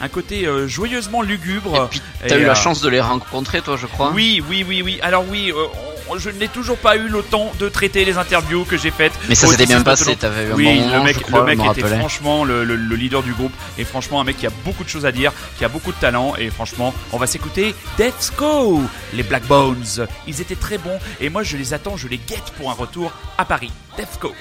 un 0.00 0.08
côté 0.08 0.46
euh, 0.46 0.66
joyeusement 0.68 1.22
lugubre. 1.22 1.84
Et 1.84 1.88
puis 1.90 2.02
t'as 2.26 2.36
eu 2.38 2.42
euh, 2.44 2.46
la 2.46 2.54
chance 2.54 2.80
de 2.80 2.88
les 2.88 3.00
rencontrer 3.00 3.60
toi 3.62 3.76
je 3.80 3.86
crois. 3.86 4.10
Oui, 4.14 4.42
oui, 4.48 4.64
oui, 4.68 4.82
oui. 4.82 4.98
Alors 5.02 5.24
oui, 5.28 5.52
euh, 5.54 5.66
je 6.18 6.30
n'ai 6.30 6.48
toujours 6.48 6.78
pas 6.78 6.96
eu 6.96 7.08
le 7.08 7.22
temps 7.22 7.52
de 7.58 7.68
traiter 7.68 8.04
les 8.04 8.16
interviews 8.16 8.64
que 8.64 8.76
j'ai 8.76 8.90
faites. 8.90 9.12
Mais 9.28 9.34
ça 9.34 9.46
s'était 9.48 9.66
bien 9.66 9.82
passé, 9.82 10.16
t'avais 10.16 10.44
eu 10.44 10.52
un 10.52 10.54
Oui, 10.54 10.64
bon 10.80 10.92
le 10.98 11.02
mec, 11.04 11.16
je 11.18 11.22
crois, 11.22 11.40
le 11.40 11.56
mec 11.56 11.58
était 11.76 11.86
franchement 11.98 12.44
le, 12.44 12.64
le- 12.64 12.76
le 12.76 12.96
leader 12.96 13.22
du 13.22 13.32
groupe 13.32 13.52
et 13.76 13.84
franchement 13.84 14.20
un 14.20 14.24
mec 14.24 14.38
qui 14.38 14.46
a 14.46 14.50
beaucoup 14.64 14.84
de 14.84 14.88
choses 14.88 15.04
à 15.06 15.12
dire, 15.12 15.32
qui 15.58 15.64
a 15.64 15.68
beaucoup 15.68 15.92
de 15.92 15.98
talent 15.98 16.34
et 16.38 16.50
franchement, 16.50 16.94
on 17.12 17.18
va 17.18 17.26
s'écouter 17.26 17.74
Let's 17.98 18.32
Go, 18.36 18.80
les 19.12 19.22
Black 19.22 19.44
Bones. 19.46 20.06
Ils 20.26 20.40
étaient 20.40 20.54
très 20.56 20.78
bons 20.78 20.98
et 21.20 21.28
moi 21.28 21.42
je 21.42 21.56
les 21.56 21.74
attends, 21.74 21.96
je 21.96 22.08
les 22.08 22.18
guette 22.18 22.52
pour 22.56 22.70
un 22.70 22.74
retour 22.74 23.12
à 23.36 23.44
Paris. 23.44 23.70
Let's 23.98 24.18
Go. 24.20 24.32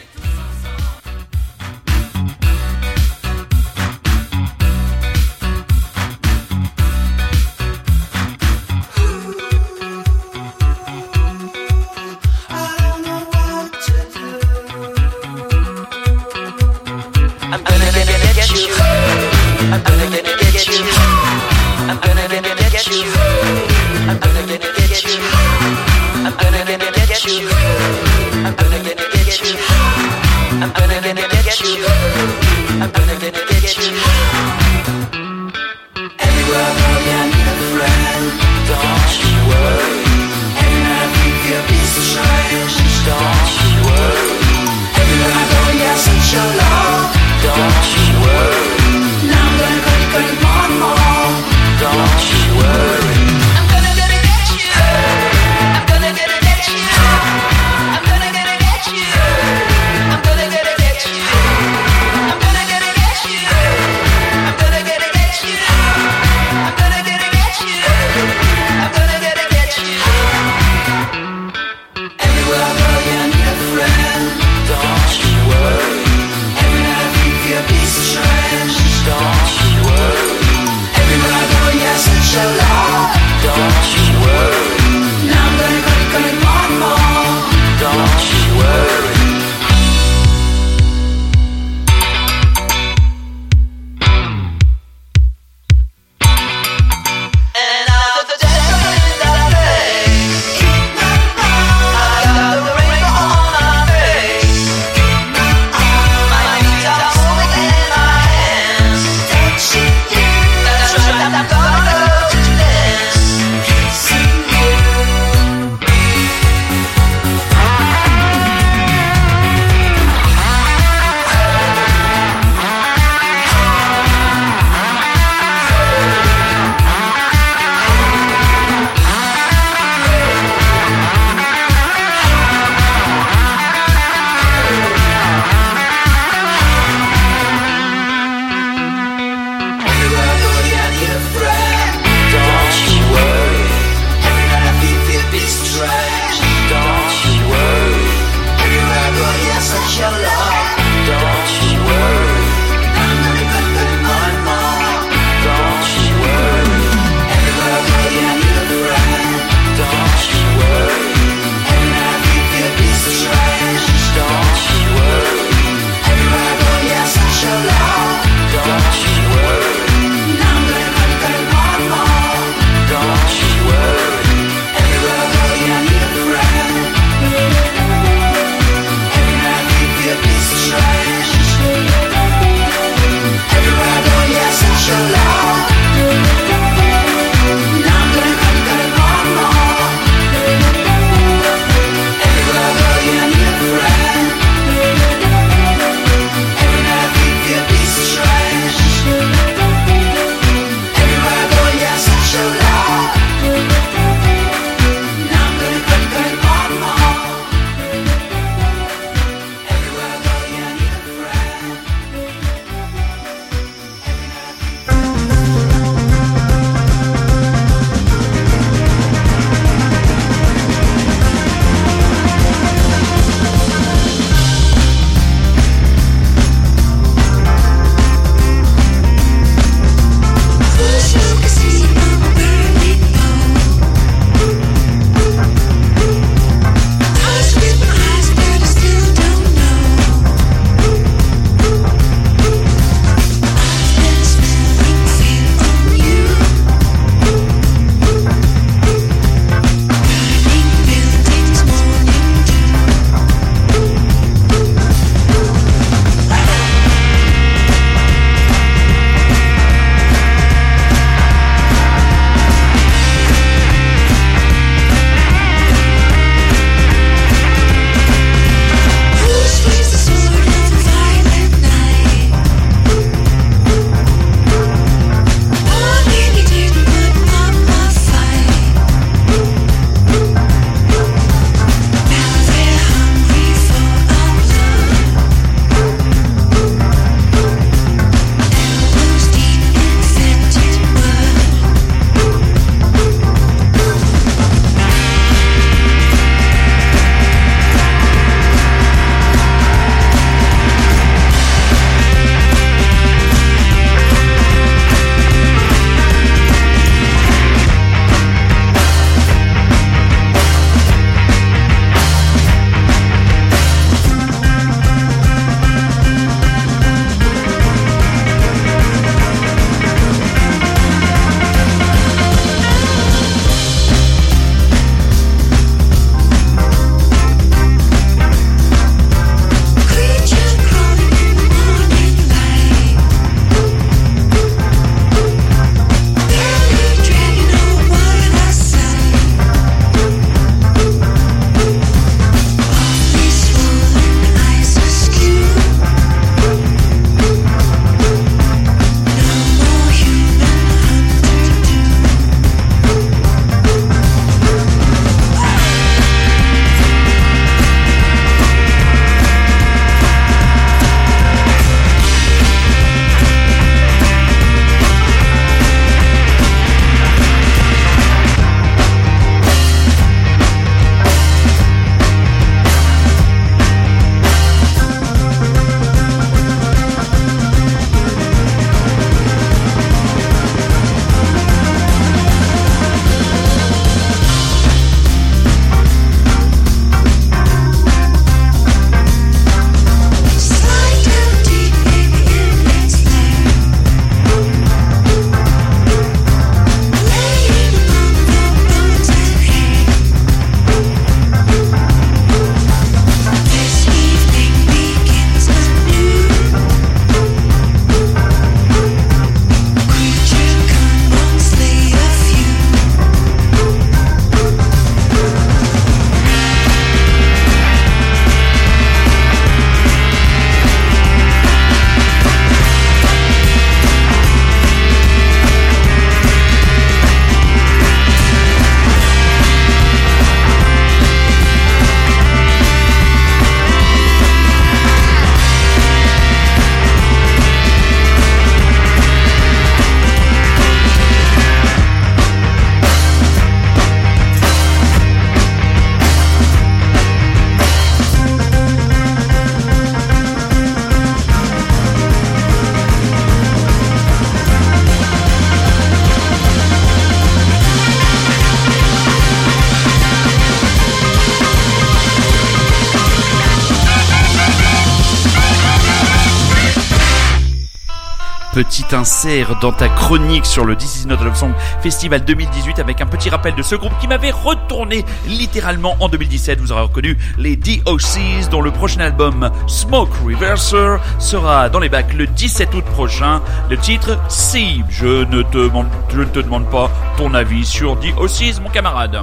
Petit 468.57 468.85
insert 468.91 469.59
dans 469.59 469.71
ta 469.71 469.87
chronique 469.87 470.47
sur 470.47 470.65
le 470.65 470.75
This 470.75 471.03
Is 471.03 471.07
Not 471.07 471.17
Song 471.35 471.51
Festival 471.83 472.25
2018 472.25 472.79
avec 472.79 473.01
un 473.01 473.05
petit 473.05 473.29
rappel 473.29 473.53
de 473.53 473.61
ce 473.61 473.75
groupe 473.75 473.91
qui 474.01 474.07
m'avait 474.07 474.31
retourné 474.31 475.05
littéralement 475.27 475.95
en 475.99 476.09
2017. 476.09 476.59
Vous 476.59 476.71
aurez 476.71 476.81
reconnu 476.81 477.19
les 477.37 477.55
DOCs 477.55 478.49
dont 478.49 478.63
le 478.63 478.71
prochain 478.71 479.01
album 479.01 479.51
Smoke 479.67 480.11
Reverser 480.25 480.95
sera 481.19 481.69
dans 481.69 481.77
les 481.77 481.87
bacs 481.87 482.15
le 482.15 482.25
17 482.25 482.73
août 482.73 482.85
prochain. 482.85 483.43
Le 483.69 483.77
titre 483.77 484.17
Si. 484.27 484.81
Je 484.89 485.23
ne 485.25 485.43
te 485.43 485.59
demande, 485.59 485.85
je 486.09 486.21
ne 486.21 486.25
te 486.25 486.39
demande 486.39 486.67
pas 486.71 486.89
ton 487.15 487.35
avis 487.35 487.63
sur 487.63 487.95
DOCs, 487.97 488.59
mon 488.59 488.69
camarade. 488.69 489.19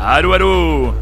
Allô, 0.00 0.34
allô? 0.34 0.94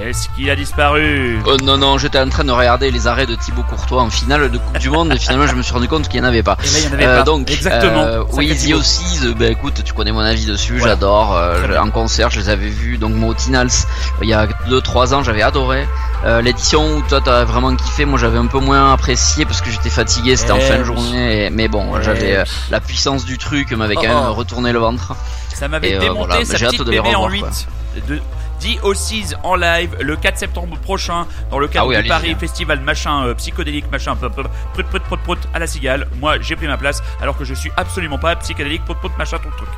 Est-ce 0.00 0.28
qu'il 0.28 0.48
a 0.48 0.54
disparu 0.54 1.40
Oh 1.44 1.56
non, 1.64 1.76
non, 1.76 1.98
j'étais 1.98 2.20
en 2.20 2.28
train 2.28 2.44
de 2.44 2.52
regarder 2.52 2.90
les 2.92 3.06
arrêts 3.08 3.26
de 3.26 3.34
Thibaut 3.34 3.64
Courtois 3.64 4.00
en 4.02 4.10
finale 4.10 4.48
de 4.50 4.56
Coupe 4.58 4.78
du 4.78 4.90
Monde 4.90 5.12
et 5.12 5.18
finalement 5.18 5.46
je 5.48 5.54
me 5.56 5.62
suis 5.62 5.72
rendu 5.72 5.88
compte 5.88 6.08
qu'il 6.08 6.20
n'y 6.20 6.26
en 6.26 6.28
avait 6.28 6.44
pas. 6.44 6.56
Et 6.62 6.66
là, 6.68 6.78
il 6.78 6.84
y 6.84 6.88
en 6.88 6.92
avait 6.92 7.06
Euh, 7.06 7.18
pas. 7.18 7.22
donc, 7.24 7.50
Exactement. 7.50 8.02
euh, 8.02 8.22
oui, 8.32 8.54
The 8.56 9.36
bah, 9.36 9.46
écoute, 9.46 9.82
tu 9.84 9.92
connais 9.92 10.12
mon 10.12 10.20
avis 10.20 10.46
dessus, 10.46 10.80
j'adore. 10.80 11.34
euh, 11.36 11.76
en 11.78 11.90
concert, 11.90 12.30
je 12.30 12.38
les 12.40 12.48
avais 12.48 12.68
vus. 12.68 12.96
Donc, 12.98 13.14
moi, 13.14 13.30
au 13.30 13.34
Tinals, 13.34 13.66
euh, 13.66 14.22
il 14.22 14.28
y 14.28 14.34
a 14.34 14.46
2-3 14.68 15.14
ans, 15.14 15.22
j'avais 15.24 15.42
adoré. 15.42 15.86
L'édition 16.42 16.96
où 16.96 17.02
toi, 17.02 17.20
t'as 17.24 17.44
vraiment 17.44 17.74
kiffé, 17.74 18.04
moi, 18.04 18.18
j'avais 18.18 18.38
un 18.38 18.46
peu 18.46 18.58
moins 18.60 18.92
apprécié 18.92 19.44
parce 19.46 19.60
que 19.60 19.70
j'étais 19.70 19.90
fatigué, 19.90 20.36
c'était 20.36 20.52
en 20.52 20.58
Eh 20.58 20.60
fin 20.60 20.78
de 20.78 20.84
journée. 20.84 21.46
et- 21.46 21.50
mais 21.50 21.68
bon, 21.68 21.96
Eh 21.98 22.02
j'avais 22.04 22.44
la 22.70 22.80
puissance 22.80 23.24
du 23.24 23.36
truc, 23.38 23.72
m'avait 23.72 23.94
quand 23.94 24.02
Oh, 24.04 24.08
même 24.08 24.26
oh. 24.30 24.34
retourné 24.34 24.72
le 24.72 24.78
ventre. 24.78 25.14
Ça 25.54 25.66
m'avait 25.68 25.98
démonté 25.98 26.18
voilà, 26.26 26.44
sa 26.44 26.56
j'ai 26.56 26.66
hâte 26.66 26.72
petite 26.72 26.86
de 26.86 26.98
en 26.98 27.02
revoir, 27.02 27.30
8 27.30 27.66
de 28.08 28.20
DOCs 28.62 29.36
en 29.42 29.56
live 29.56 29.96
le 30.00 30.16
4 30.16 30.38
septembre 30.38 30.76
prochain 30.78 31.26
dans 31.50 31.58
le 31.58 31.68
cadre 31.68 31.86
Ah 31.86 31.98
oui, 31.98 32.02
du 32.02 32.08
Paris 32.08 32.32
hein. 32.32 32.38
Festival 32.38 32.80
machin 32.80 33.26
euh, 33.26 33.34
psychodélique 33.34 33.90
machin 33.90 34.16
prout, 34.16 34.32
prout, 34.74 35.02
prout, 35.02 35.20
prout, 35.20 35.38
à 35.54 35.58
la 35.58 35.66
cigale. 35.66 36.08
Moi 36.20 36.40
j'ai 36.40 36.56
pris 36.56 36.66
ma 36.66 36.76
place 36.76 37.02
alors 37.20 37.36
que 37.36 37.44
je 37.44 37.54
suis 37.54 37.70
absolument 37.76 38.18
pas 38.18 38.36
psychédélique 38.36 38.84
prout, 38.84 38.98
prout, 38.98 39.12
machin 39.18 39.38
ton 39.38 39.50
truc. 39.50 39.68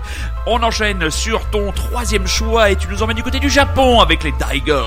On 0.46 0.62
enchaîne 0.62 1.10
sur 1.10 1.48
ton 1.50 1.72
troisième 1.72 2.26
choix 2.26 2.70
et 2.70 2.76
tu 2.76 2.88
nous 2.88 3.02
emmènes 3.02 3.16
du 3.16 3.22
côté 3.22 3.38
du 3.38 3.50
Japon 3.50 4.00
avec 4.00 4.24
les 4.24 4.32
Daigel. 4.32 4.84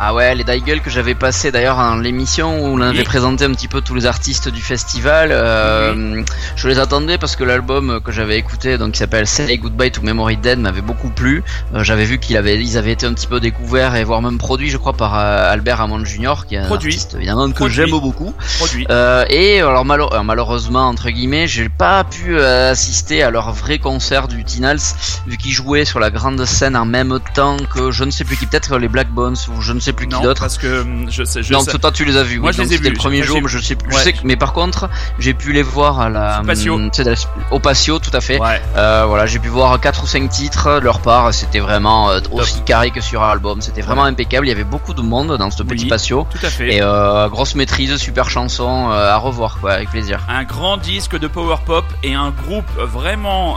Ah 0.00 0.14
ouais, 0.14 0.32
les 0.36 0.44
Daigel 0.44 0.80
que 0.80 0.90
j'avais 0.90 1.16
passé 1.16 1.50
d'ailleurs 1.50 1.76
dans 1.76 1.96
l'émission 1.96 2.60
où 2.62 2.66
on 2.68 2.80
avait 2.80 2.98
Oui. 2.98 3.04
présenté 3.04 3.44
un 3.44 3.50
petit 3.50 3.66
peu 3.66 3.80
tous 3.80 3.94
les 3.96 4.06
artistes 4.06 4.48
du 4.48 4.60
festival. 4.62 5.30
euh, 5.32 6.22
Je 6.54 6.68
les 6.68 6.78
attendais 6.78 7.18
parce 7.18 7.34
que 7.34 7.42
l'album 7.42 8.00
que 8.04 8.12
j'avais 8.12 8.38
écouté, 8.38 8.78
donc 8.78 8.92
qui 8.92 8.98
s'appelle 9.00 9.26
Say 9.26 9.58
Goodbye 9.58 9.90
to 9.90 10.00
Memory 10.02 10.36
Dead, 10.36 10.60
m'avait 10.60 10.82
beaucoup 10.82 11.08
plu. 11.10 11.42
Euh, 11.74 11.82
j'avais 11.82 12.04
vu 12.04 12.20
qu'ils 12.20 12.36
avaient, 12.36 12.56
ils 12.62 12.78
avaient 12.78 12.92
été 12.92 13.06
un 13.06 13.12
petit 13.12 13.26
peu 13.26 13.40
découverts 13.40 13.96
et 13.96 14.04
voire 14.04 14.22
même 14.22 14.38
produits, 14.38 14.70
je 14.70 14.76
crois, 14.76 14.92
par 14.92 15.18
euh, 15.18 15.52
Albert 15.52 15.80
Hammond 15.80 16.04
Jr., 16.04 16.46
qui 16.48 16.54
est 16.54 16.58
un 16.58 16.66
Produit. 16.66 16.92
artiste 16.92 17.14
évidemment 17.16 17.50
que 17.50 17.68
j'aime 17.68 17.90
beaucoup. 17.90 18.32
Produit. 18.58 18.86
Et 19.30 19.60
alors 19.60 19.84
malo- 19.84 20.10
malheureusement 20.22 20.86
entre 20.86 21.10
guillemets, 21.10 21.48
j'ai 21.48 21.68
pas 21.68 22.04
pu 22.04 22.38
assister 22.40 23.24
à 23.24 23.30
leur 23.30 23.50
vrai 23.52 23.78
concert 23.80 24.28
du 24.28 24.44
Tinals 24.44 24.78
vu 25.26 25.36
qu'ils 25.38 25.52
jouaient 25.52 25.84
sur 25.84 25.98
la 25.98 26.10
grande 26.10 26.44
scène 26.44 26.76
en 26.76 26.84
même 26.84 27.18
temps 27.34 27.56
que 27.74 27.90
je 27.90 28.04
ne 28.04 28.12
sais 28.12 28.22
plus 28.24 28.36
qui, 28.36 28.46
peut-être 28.46 28.78
les 28.78 28.86
Black 28.88 29.08
Bones 29.10 29.34
ou 29.48 29.60
je 29.60 29.72
ne 29.72 29.80
sais 29.80 29.87
plus 29.92 30.06
qui 30.08 30.20
d'autre. 30.20 30.40
parce 30.40 30.58
que 30.58 30.82
hum, 30.82 31.06
je 31.10 31.24
sais, 31.24 31.42
je 31.42 31.52
non, 31.52 31.60
sais- 31.60 31.78
toi 31.78 31.90
tu 31.92 32.04
les 32.04 32.16
as 32.16 32.22
vus. 32.22 32.38
Moi, 32.40 32.50
oui, 32.50 32.56
je 32.56 32.62
les 32.62 32.74
ai 32.74 32.76
vus. 32.78 32.88
le 32.90 32.94
premier 32.96 33.22
jour, 33.22 33.46
je 33.48 33.58
sais 33.58 33.74
plus. 33.74 33.90
Ouais. 33.92 33.98
Je 33.98 34.04
sais 34.04 34.12
que, 34.12 34.18
mais 34.24 34.36
par 34.36 34.52
contre, 34.52 34.88
j'ai 35.18 35.34
pu 35.34 35.52
les 35.52 35.62
voir 35.62 36.00
à 36.00 36.08
la 36.08 36.40
Au 36.42 36.44
Patio. 36.46 36.74
hum, 36.74 36.90
la- 36.98 37.14
au 37.50 37.58
patio, 37.58 37.98
tout 37.98 38.10
à 38.12 38.20
fait. 38.20 38.38
Ouais. 38.40 38.60
Euh, 38.76 39.04
voilà, 39.06 39.26
j'ai 39.26 39.38
pu 39.38 39.48
voir 39.48 39.78
quatre 39.80 40.02
ou 40.02 40.06
cinq 40.06 40.28
titres 40.30 40.80
leur 40.82 41.00
part. 41.00 41.32
C'était 41.34 41.60
vraiment 41.60 42.10
euh, 42.10 42.20
aussi 42.32 42.60
carré 42.62 42.90
que 42.90 43.00
sur 43.00 43.22
album. 43.22 43.60
C'était 43.60 43.82
vraiment 43.82 44.04
impeccable. 44.04 44.46
Il 44.46 44.50
y 44.50 44.52
avait 44.52 44.64
beaucoup 44.64 44.94
de 44.94 45.02
monde 45.02 45.36
dans 45.36 45.50
ce 45.50 45.62
petit 45.62 45.84
Oui. 45.84 45.88
patio. 45.90 46.26
Tout 46.30 46.44
à 46.46 46.50
fait. 46.50 46.74
Et 46.74 46.82
euh, 46.82 47.28
grosse 47.28 47.54
maîtrise, 47.54 47.96
super 47.96 48.30
chanson 48.30 48.90
à 48.90 49.16
revoir, 49.16 49.58
quoi, 49.60 49.72
avec 49.72 49.90
plaisir. 49.90 50.20
un 50.28 50.44
grand 50.44 50.76
disque 50.76 51.18
de 51.18 51.26
power 51.28 51.56
pop 51.66 51.84
et 52.02 52.14
un 52.14 52.30
groupe 52.30 52.66
vraiment 52.78 53.56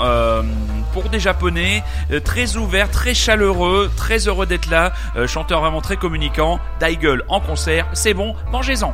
pour 0.93 1.09
des 1.09 1.19
japonais 1.19 1.83
très 2.25 2.57
ouvert, 2.57 2.89
très 2.91 3.13
chaleureux, 3.13 3.89
très 3.95 4.27
heureux 4.27 4.45
d'être 4.45 4.69
là, 4.69 4.91
chanteur 5.27 5.61
vraiment 5.61 5.81
très 5.81 5.97
communicant, 6.21 6.59
Daigel 6.79 7.23
en 7.29 7.39
concert, 7.39 7.87
c'est 7.93 8.13
bon, 8.13 8.35
mangez-en. 8.51 8.93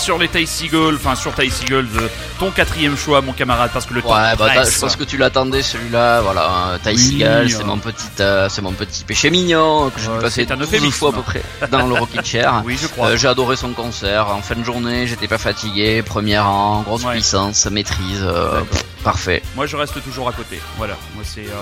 Sur 0.00 0.16
les 0.16 0.28
Ty 0.28 0.46
Seagull, 0.46 0.94
enfin 0.94 1.14
sur 1.14 1.34
Ty 1.34 1.50
Seagull, 1.50 1.86
euh, 1.96 2.08
ton 2.40 2.50
quatrième 2.50 2.96
choix, 2.96 3.20
mon 3.20 3.32
camarade, 3.32 3.70
parce 3.72 3.86
que 3.86 3.94
le 3.94 4.02
temps 4.02 4.08
Ouais, 4.14 4.34
bah, 4.36 4.64
je 4.64 4.78
pense 4.80 4.96
que 4.96 5.04
tu 5.04 5.16
l'attendais 5.16 5.62
celui-là, 5.62 6.22
voilà. 6.22 6.48
hein, 6.50 6.78
Ty 6.82 6.90
Oui, 6.96 7.20
euh. 7.22 7.46
c'est 7.48 7.62
mon 7.64 7.78
petit, 7.78 8.06
euh, 8.20 8.48
c'est 8.48 8.62
mon 8.62 8.72
petit 8.72 9.04
péché 9.04 9.30
mignon 9.30 9.90
que 9.90 10.00
Ouais, 10.00 10.20
passer 10.22 10.46
c'est 10.46 10.52
un 10.52 10.56
12 10.56 10.66
euphémisme. 10.66 10.90
fois 10.92 11.10
à 11.10 11.12
peu 11.12 11.22
près 11.22 11.42
dans 11.70 11.86
le 11.86 11.94
Rockin' 11.94 12.24
Chair. 12.24 12.62
Oui, 12.64 12.76
je 12.80 12.86
crois. 12.88 13.08
Euh, 13.10 13.16
j'ai 13.16 13.28
adoré 13.28 13.54
son 13.56 13.70
concert. 13.72 14.28
En 14.28 14.42
fin 14.42 14.56
de 14.56 14.64
journée, 14.64 15.06
j'étais 15.06 15.28
pas 15.28 15.38
fatigué, 15.38 16.02
premier 16.02 16.38
rang, 16.38 16.80
grosse 16.82 17.04
Ouais. 17.04 17.12
puissance, 17.12 17.66
maîtrise, 17.66 18.22
euh, 18.22 18.60
pff, 18.62 18.82
parfait. 19.04 19.42
Moi, 19.54 19.66
je 19.66 19.76
reste 19.76 20.02
toujours 20.02 20.28
à 20.28 20.32
côté. 20.32 20.60
Voilà. 20.78 20.94
Moi, 21.14 21.24
c'est, 21.26 21.40
euh, 21.42 21.52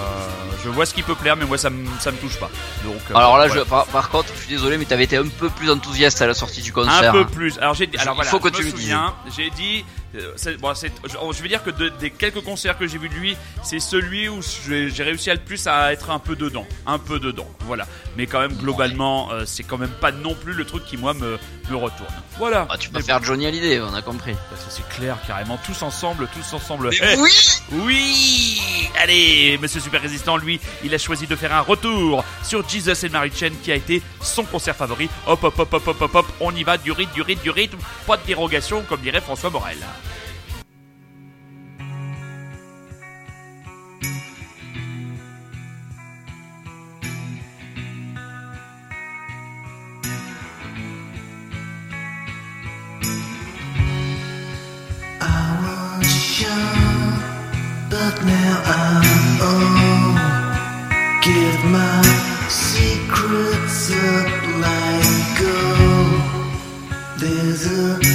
je 0.65 0.69
vois 0.71 0.87
ce 0.87 0.95
qui 0.95 1.03
peut 1.03 1.15
plaire, 1.17 1.37
mais 1.37 1.45
moi, 1.45 1.59
ça 1.59 1.71
me, 1.71 1.87
ça 1.99 2.11
me 2.13 2.17
touche 2.19 2.37
pas. 2.39 2.51
Donc. 2.85 2.95
euh, 3.11 3.15
Alors 3.17 3.37
là, 3.37 3.47
voilà. 3.49 3.63
je, 3.65 3.69
par, 3.69 3.85
par 3.87 4.09
contre, 4.11 4.29
je 4.35 4.41
suis 4.41 4.49
désolé, 4.49 4.79
mais 4.79 4.85
t'avais 4.85 5.05
été 5.05 5.17
un 5.17 5.27
peu 5.27 5.49
plus 5.51 5.71
enthousiaste 5.71 6.23
à 6.23 6.27
la 6.29 6.35
sortie 6.35 6.63
du 6.63 6.71
Un 6.71 6.75
concert. 6.75 7.13
peu 7.13 7.21
hein. 7.21 7.27
plus. 7.33 7.59
Alors 7.59 7.75
j'ai, 7.75 7.89
alors 7.99 8.15
Il 8.15 8.17
voilà, 8.17 8.31
faut 8.31 8.39
que 8.41 8.49
je 8.49 8.55
tu 8.55 8.65
me 8.65 8.71
souviens, 8.71 9.15
j'ai 9.37 9.51
dit, 9.51 9.81
euh, 9.81 9.98
c'est- 10.37 10.57
je, 11.07 11.43
vais 11.43 11.49
dire 11.49 11.63
que 11.63 11.71
de- 11.71 11.91
des 12.01 12.11
quelques 12.11 12.41
concerts 12.43 12.79
que 12.79 12.87
j'ai 12.87 12.99
vus 12.99 13.09
de 13.09 13.15
lui, 13.15 13.37
c'est 13.63 13.81
celui 13.81 14.29
où 14.29 14.41
j'ai 14.69 15.03
réussi 15.03 15.31
le 15.31 15.37
plus 15.39 15.67
à 15.67 15.93
être 15.93 16.11
un 16.11 16.19
peu 16.19 16.37
dedans, 16.37 16.67
un 16.87 16.99
peu 16.99 17.19
dedans, 17.21 17.49
voilà. 17.61 17.87
Mais 18.19 18.27
quand 18.27 18.41
même, 18.41 18.53
globalement, 18.55 19.31
euh, 19.31 19.45
c'est 19.47 19.63
quand 19.63 19.79
même 19.79 19.89
pas 20.01 20.11
non 20.13 20.35
plus 20.35 20.53
le 20.53 20.65
truc 20.67 20.85
qui 20.85 20.97
moi 20.99 21.15
me 21.15 21.39
me 21.71 21.77
retourne. 21.77 22.13
Voilà. 22.39 22.67
Ah, 22.69 22.77
tu 22.77 22.89
peux 22.91 22.99
Mais 22.99 23.05
faire 23.05 23.23
Johnny 23.23 23.47
Hallyday, 23.47 23.81
on 23.81 23.95
a 23.95 24.03
compris. 24.03 24.33
bon, 24.33 24.57
ça, 24.57 24.67
c'est 24.71 24.87
clair, 24.89 25.17
carrément, 25.27 25.59
tous 25.65 25.81
ensemble, 25.83 26.29
tous 26.35 26.53
ensemble. 26.55 26.91
Mais 26.91 27.15
Eh, 27.15 27.17
oui 27.21 27.31
oui 27.73 28.61
Allez, 29.01 29.59
Monsieur 29.63 29.81
Super 29.81 30.03
Résistant, 30.03 30.37
lui, 30.37 30.61
il 30.85 30.93
a 30.95 30.99
choisi 30.99 31.27
de 31.27 31.37
faire 31.37 31.55
un 31.55 31.61
retour 31.61 32.25
sur 32.43 32.69
Jesus 32.69 33.07
and 33.07 33.11
Mary 33.13 33.31
Chain 33.35 33.51
qui 33.63 33.71
a 33.71 33.77
été 33.77 34.03
son 34.21 34.45
concert 34.45 34.75
favori. 34.75 35.09
Hop, 35.27 35.45
hop, 35.45 35.59
hop, 35.59 35.73
hop, 35.75 35.87
hop, 35.89 36.01
hop, 36.03 36.15
hop, 36.15 36.27
on 36.41 36.55
y 36.57 36.65
va, 36.65 36.77
du 36.77 36.91
rythme, 36.91 37.13
du 37.15 37.23
rythme, 37.23 37.43
du 37.43 37.51
rythme, 37.51 37.79
pas 38.07 38.17
de 38.17 38.23
dérogation, 38.27 38.83
comme 38.89 39.01
dirait 39.01 39.21
François 39.21 39.51
Morel. 39.51 39.79
But 58.11 58.25
now 58.25 58.63
I'm. 58.65 59.05
Give 61.23 61.61
my 61.65 62.03
secrets 62.49 63.91
up 63.91 64.29
like. 64.65 65.39
There's 67.21 67.67
a 67.67 68.08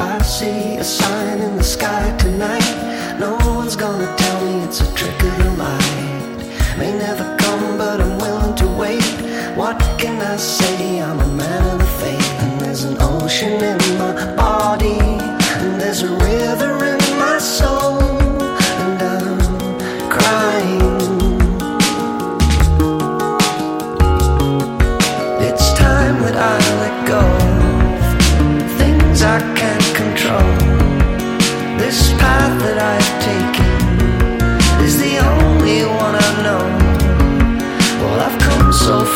I 0.00 0.22
see 0.22 0.76
a 0.76 0.84
sign 0.84 1.40
in 1.40 1.56
the 1.56 1.64
sky 1.64 2.16
tonight, 2.18 3.18
no 3.18 3.36
one's 3.56 3.74
gonna 3.74 4.14
tell 4.16 4.44
me 4.44 4.64
it's 4.64 4.80
a 4.80 4.94
trick 4.94 5.22
of 5.24 5.36
the 5.38 5.50
light. 5.58 6.78
May 6.78 6.92
never 6.96 7.36
come, 7.36 7.76
but 7.76 8.00
I'm 8.00 8.16
willing 8.18 8.54
to 8.56 8.68
wait. 8.68 9.02
What 9.56 9.78
can 9.98 10.22
I 10.22 10.36
say? 10.36 11.02
I'm 11.02 11.18
a 11.18 11.26
man 11.26 11.62
of 11.72 11.78
the 11.80 11.90
faith, 12.02 12.40
and 12.42 12.60
there's 12.60 12.84
an 12.84 12.96
ocean 13.00 13.60
in 13.60 13.78
my 13.98 14.36
body, 14.36 15.00
and 15.00 15.80
there's 15.80 16.02
a 16.02 16.12
river 16.14 16.67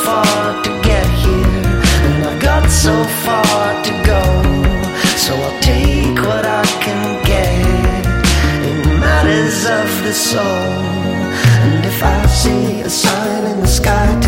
far 0.04 0.62
to 0.64 0.70
get 0.82 1.06
here, 1.24 1.80
and 2.06 2.24
I've 2.28 2.40
got 2.40 2.68
so 2.68 2.94
far 3.24 3.82
to 3.86 3.92
go. 4.12 4.22
So 5.24 5.32
I'll 5.34 5.60
take 5.60 6.18
what 6.28 6.44
I 6.44 6.64
can 6.84 7.02
get 7.32 7.52
in 8.68 9.00
matters 9.00 9.64
of 9.80 9.88
the 10.06 10.12
soul. 10.12 11.02
And 11.64 11.84
if 11.84 12.02
I 12.02 12.26
see 12.26 12.80
a 12.80 12.90
sign 12.90 13.44
in 13.52 13.60
the 13.60 13.72
sky 13.80 14.21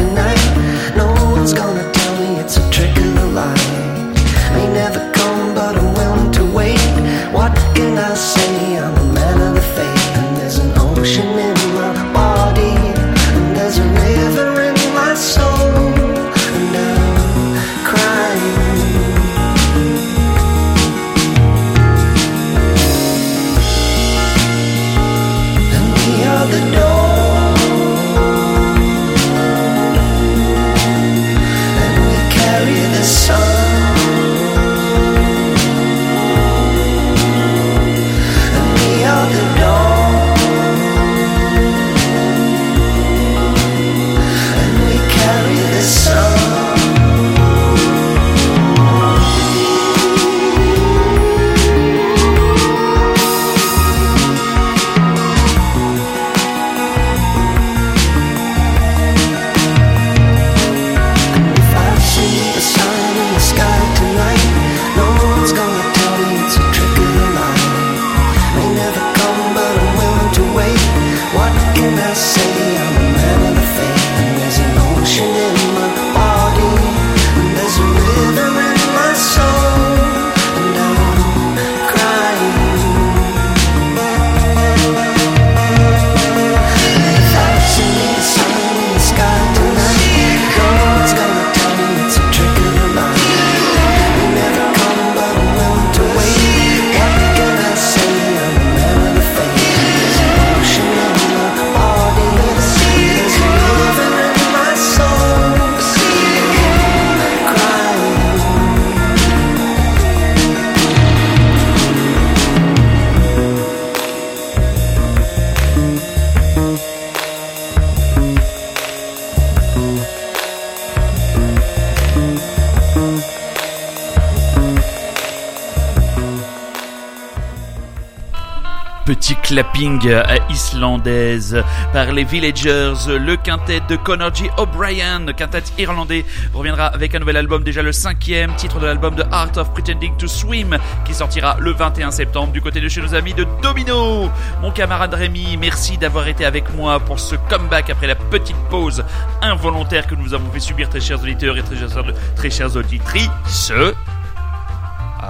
Clapping 129.75 130.09
à 130.13 130.53
islandaise 130.53 131.65
par 131.93 132.13
les 132.13 132.23
Villagers, 132.23 132.95
le 133.09 133.37
quintet 133.37 133.81
de 133.89 133.97
Connor 133.97 134.33
G. 134.33 134.49
O'Brien, 134.57 135.27
quintet 135.37 135.65
irlandais, 135.79 136.25
reviendra 136.53 136.87
avec 136.87 137.13
un 137.17 137.19
nouvel 137.19 137.37
album, 137.39 137.65
déjà 137.65 137.83
le 137.83 137.91
cinquième, 137.91 138.55
titre 138.55 138.79
de 138.79 138.87
l'album 138.87 139.17
The 139.17 139.27
Art 139.33 139.57
of 139.57 139.73
Pretending 139.73 140.17
to 140.17 140.29
Swim, 140.29 140.79
qui 141.05 141.13
sortira 141.13 141.57
le 141.59 141.73
21 141.73 142.13
septembre 142.13 142.53
du 142.53 142.61
côté 142.61 142.81
de 142.81 142.89
chez 142.89 143.01
nos 143.01 143.17
amis 143.17 143.35
de 143.35 143.47
Domino. 143.63 144.31
Mon 144.63 144.71
camarade 144.71 145.13
Rémi, 145.13 145.57
merci 145.57 145.99
d'avoir 145.99 146.29
été 146.29 146.45
avec 146.45 146.73
moi 146.77 147.01
pour 147.01 147.19
ce 147.19 147.35
comeback 147.35 147.91
après 147.91 148.07
la 148.07 148.15
petite 148.15 148.57
pause 148.71 149.05
involontaire 149.43 150.07
que 150.07 150.15
nous 150.15 150.35
avons 150.35 150.51
fait 150.53 150.61
subir, 150.61 150.89
très 150.89 151.01
chers 151.01 151.21
auditeurs 151.21 151.59
et 151.59 151.63
très 151.63 151.77
chers, 151.77 152.05
très 152.37 152.51
chères 152.51 152.77
auditrices. 152.77 153.73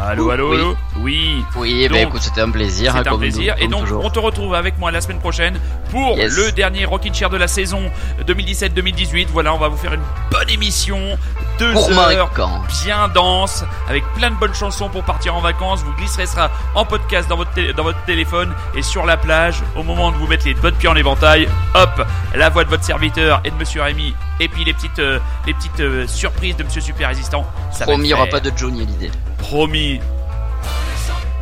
Allô, 0.06 0.30
allô, 0.30 0.50
Oui. 0.50 0.56
allô 0.56 0.76
Oui. 0.96 1.44
Oui, 1.56 1.88
bah 1.88 1.96
Donc, 1.98 2.08
écoute, 2.08 2.22
c'était 2.22 2.40
un 2.42 2.50
plaisir. 2.50 2.94
hein, 2.94 3.00
c'est 3.04 3.08
un 3.10 3.16
plaisir. 3.18 3.54
nous- 3.58 3.64
Et 3.64 3.68
donc, 3.68 3.80
toujours. 3.82 4.04
on 4.04 4.10
te 4.10 4.18
retrouve 4.18 4.54
avec 4.54 4.78
moi 4.78 4.90
la 4.90 5.00
semaine 5.00 5.18
prochaine 5.18 5.58
pour 5.90 6.16
Yes. 6.18 6.36
le 6.36 6.52
dernier 6.52 6.84
Rockin' 6.84 7.14
Chair 7.14 7.30
de 7.30 7.36
la 7.36 7.48
saison 7.48 7.80
2017-2018. 8.26 9.28
Voilà, 9.32 9.54
on 9.54 9.58
va 9.58 9.68
vous 9.68 9.76
faire 9.76 9.94
une 9.94 10.02
bonne 10.30 10.50
émission. 10.50 10.98
Deux 11.58 11.72
Pour 11.72 11.90
heures 11.98 12.30
bien 12.84 13.08
dense, 13.08 13.64
avec 13.88 14.04
plein 14.14 14.30
de 14.30 14.36
bonnes 14.36 14.54
chansons 14.54 14.88
pour 14.88 15.04
partir 15.04 15.34
en 15.36 15.40
vacances. 15.40 15.82
Vous 15.82 15.92
glisserez 15.94 16.26
ça 16.26 16.50
en 16.74 16.84
podcast 16.84 17.28
dans 17.28 17.36
votre, 17.36 17.52
dans 17.76 17.82
votre 17.84 18.02
téléphone 18.04 18.52
et 18.74 18.82
sur 18.82 19.06
la 19.06 19.16
plage. 19.16 19.62
Au 19.76 19.82
moment 19.82 20.10
de 20.10 20.16
vous 20.16 20.26
mettre 20.26 20.44
les 20.46 20.54
bonnes 20.54 20.74
pieds 20.74 20.88
en 20.88 20.96
éventail, 20.96 21.48
hop, 21.74 22.06
la 22.34 22.48
voix 22.50 22.64
de 22.64 22.70
votre 22.70 22.84
serviteur 22.84 23.40
et 23.44 23.50
de 23.50 23.56
Monsieur 23.56 23.82
Rémi. 23.82 24.14
Et 24.40 24.48
puis 24.48 24.64
les 24.64 24.72
petites, 24.74 24.98
euh, 24.98 25.18
les 25.46 25.54
petites 25.54 25.80
euh, 25.80 26.06
surprises 26.08 26.56
de 26.56 26.64
Monsieur 26.64 26.80
Super 26.80 27.08
Résistant. 27.08 27.46
Ça 27.70 27.84
Promis, 27.84 28.04
il 28.04 28.06
n'y 28.08 28.14
aura 28.14 28.26
pas 28.26 28.40
de 28.40 28.50
Johnny 28.56 28.82
Hallyday. 28.82 29.10
Promis. 29.48 30.00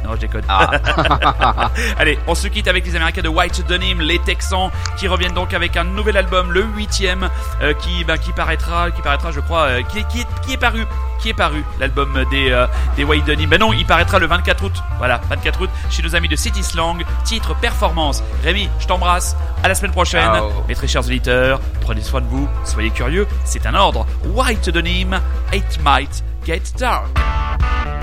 Non, 0.05 0.15
je 0.17 0.21
déconne. 0.23 0.43
Ah. 0.49 1.71
Allez, 1.99 2.19
on 2.27 2.35
se 2.35 2.49
quitte 2.49 2.67
avec 2.67 2.85
les 2.85 2.97
Américains 2.97 3.23
de 3.23 3.29
White 3.29 3.65
Denim, 3.69 4.01
les 4.01 4.19
Texans, 4.19 4.71
qui 4.97 5.07
reviennent 5.07 5.33
donc 5.35 5.55
avec 5.55 5.77
un 5.77 5.85
nouvel 5.85 6.17
album, 6.17 6.51
le 6.51 6.63
huitième, 6.65 7.29
euh, 7.63 7.73
qui, 7.75 8.03
ben, 8.03 8.19
qui 8.19 8.33
paraîtra, 8.33 8.91
qui 8.91 9.01
paraîtra, 9.01 9.31
je 9.31 9.39
crois, 9.39 9.61
euh, 9.67 9.83
qui, 9.83 10.01
est- 10.01 10.09
qui, 10.09 10.27
qui 10.45 10.55
est 10.55 10.57
paru, 10.57 10.85
qui 11.21 11.29
est 11.29 11.35
paru, 11.35 11.65
l'album 11.79 12.25
des, 12.33 12.51
euh, 12.51 12.67
des 12.97 13.05
White 13.05 13.25
Denim. 13.27 13.47
Ben 13.49 13.61
non, 13.61 13.73
il 13.73 13.87
paraîtra 13.87 14.19
le 14.19 14.27
24 14.27 14.65
août. 14.65 14.83
Voilà, 14.99 15.21
24 15.31 15.61
août, 15.63 15.71
chez 15.89 16.03
nos 16.03 16.17
amis 16.17 16.29
de 16.29 16.35
City 16.35 16.65
Slang, 16.65 17.05
titre 17.23 17.55
Performance. 17.55 18.25
Rémi, 18.43 18.69
je 18.81 18.87
t'embrasse. 18.89 19.37
À 19.63 19.69
la 19.69 19.77
semaine 19.77 19.93
prochaine. 19.93 20.25
Ciao. 20.25 20.51
Mes 20.67 20.75
très 20.75 20.89
chers 20.89 21.03
auditeurs, 21.07 21.61
prenez 21.81 22.03
soin 22.03 22.21
de 22.23 22.27
vous, 22.27 22.49
soyez 22.65 22.91
curieux, 22.91 23.29
c'est 23.45 23.67
un 23.67 23.75
ordre. 23.77 24.05
White 24.35 24.69
Denim, 24.69 25.21
it 25.55 25.79
might 25.85 26.25
Get 26.45 26.73
Dark. 26.77 28.02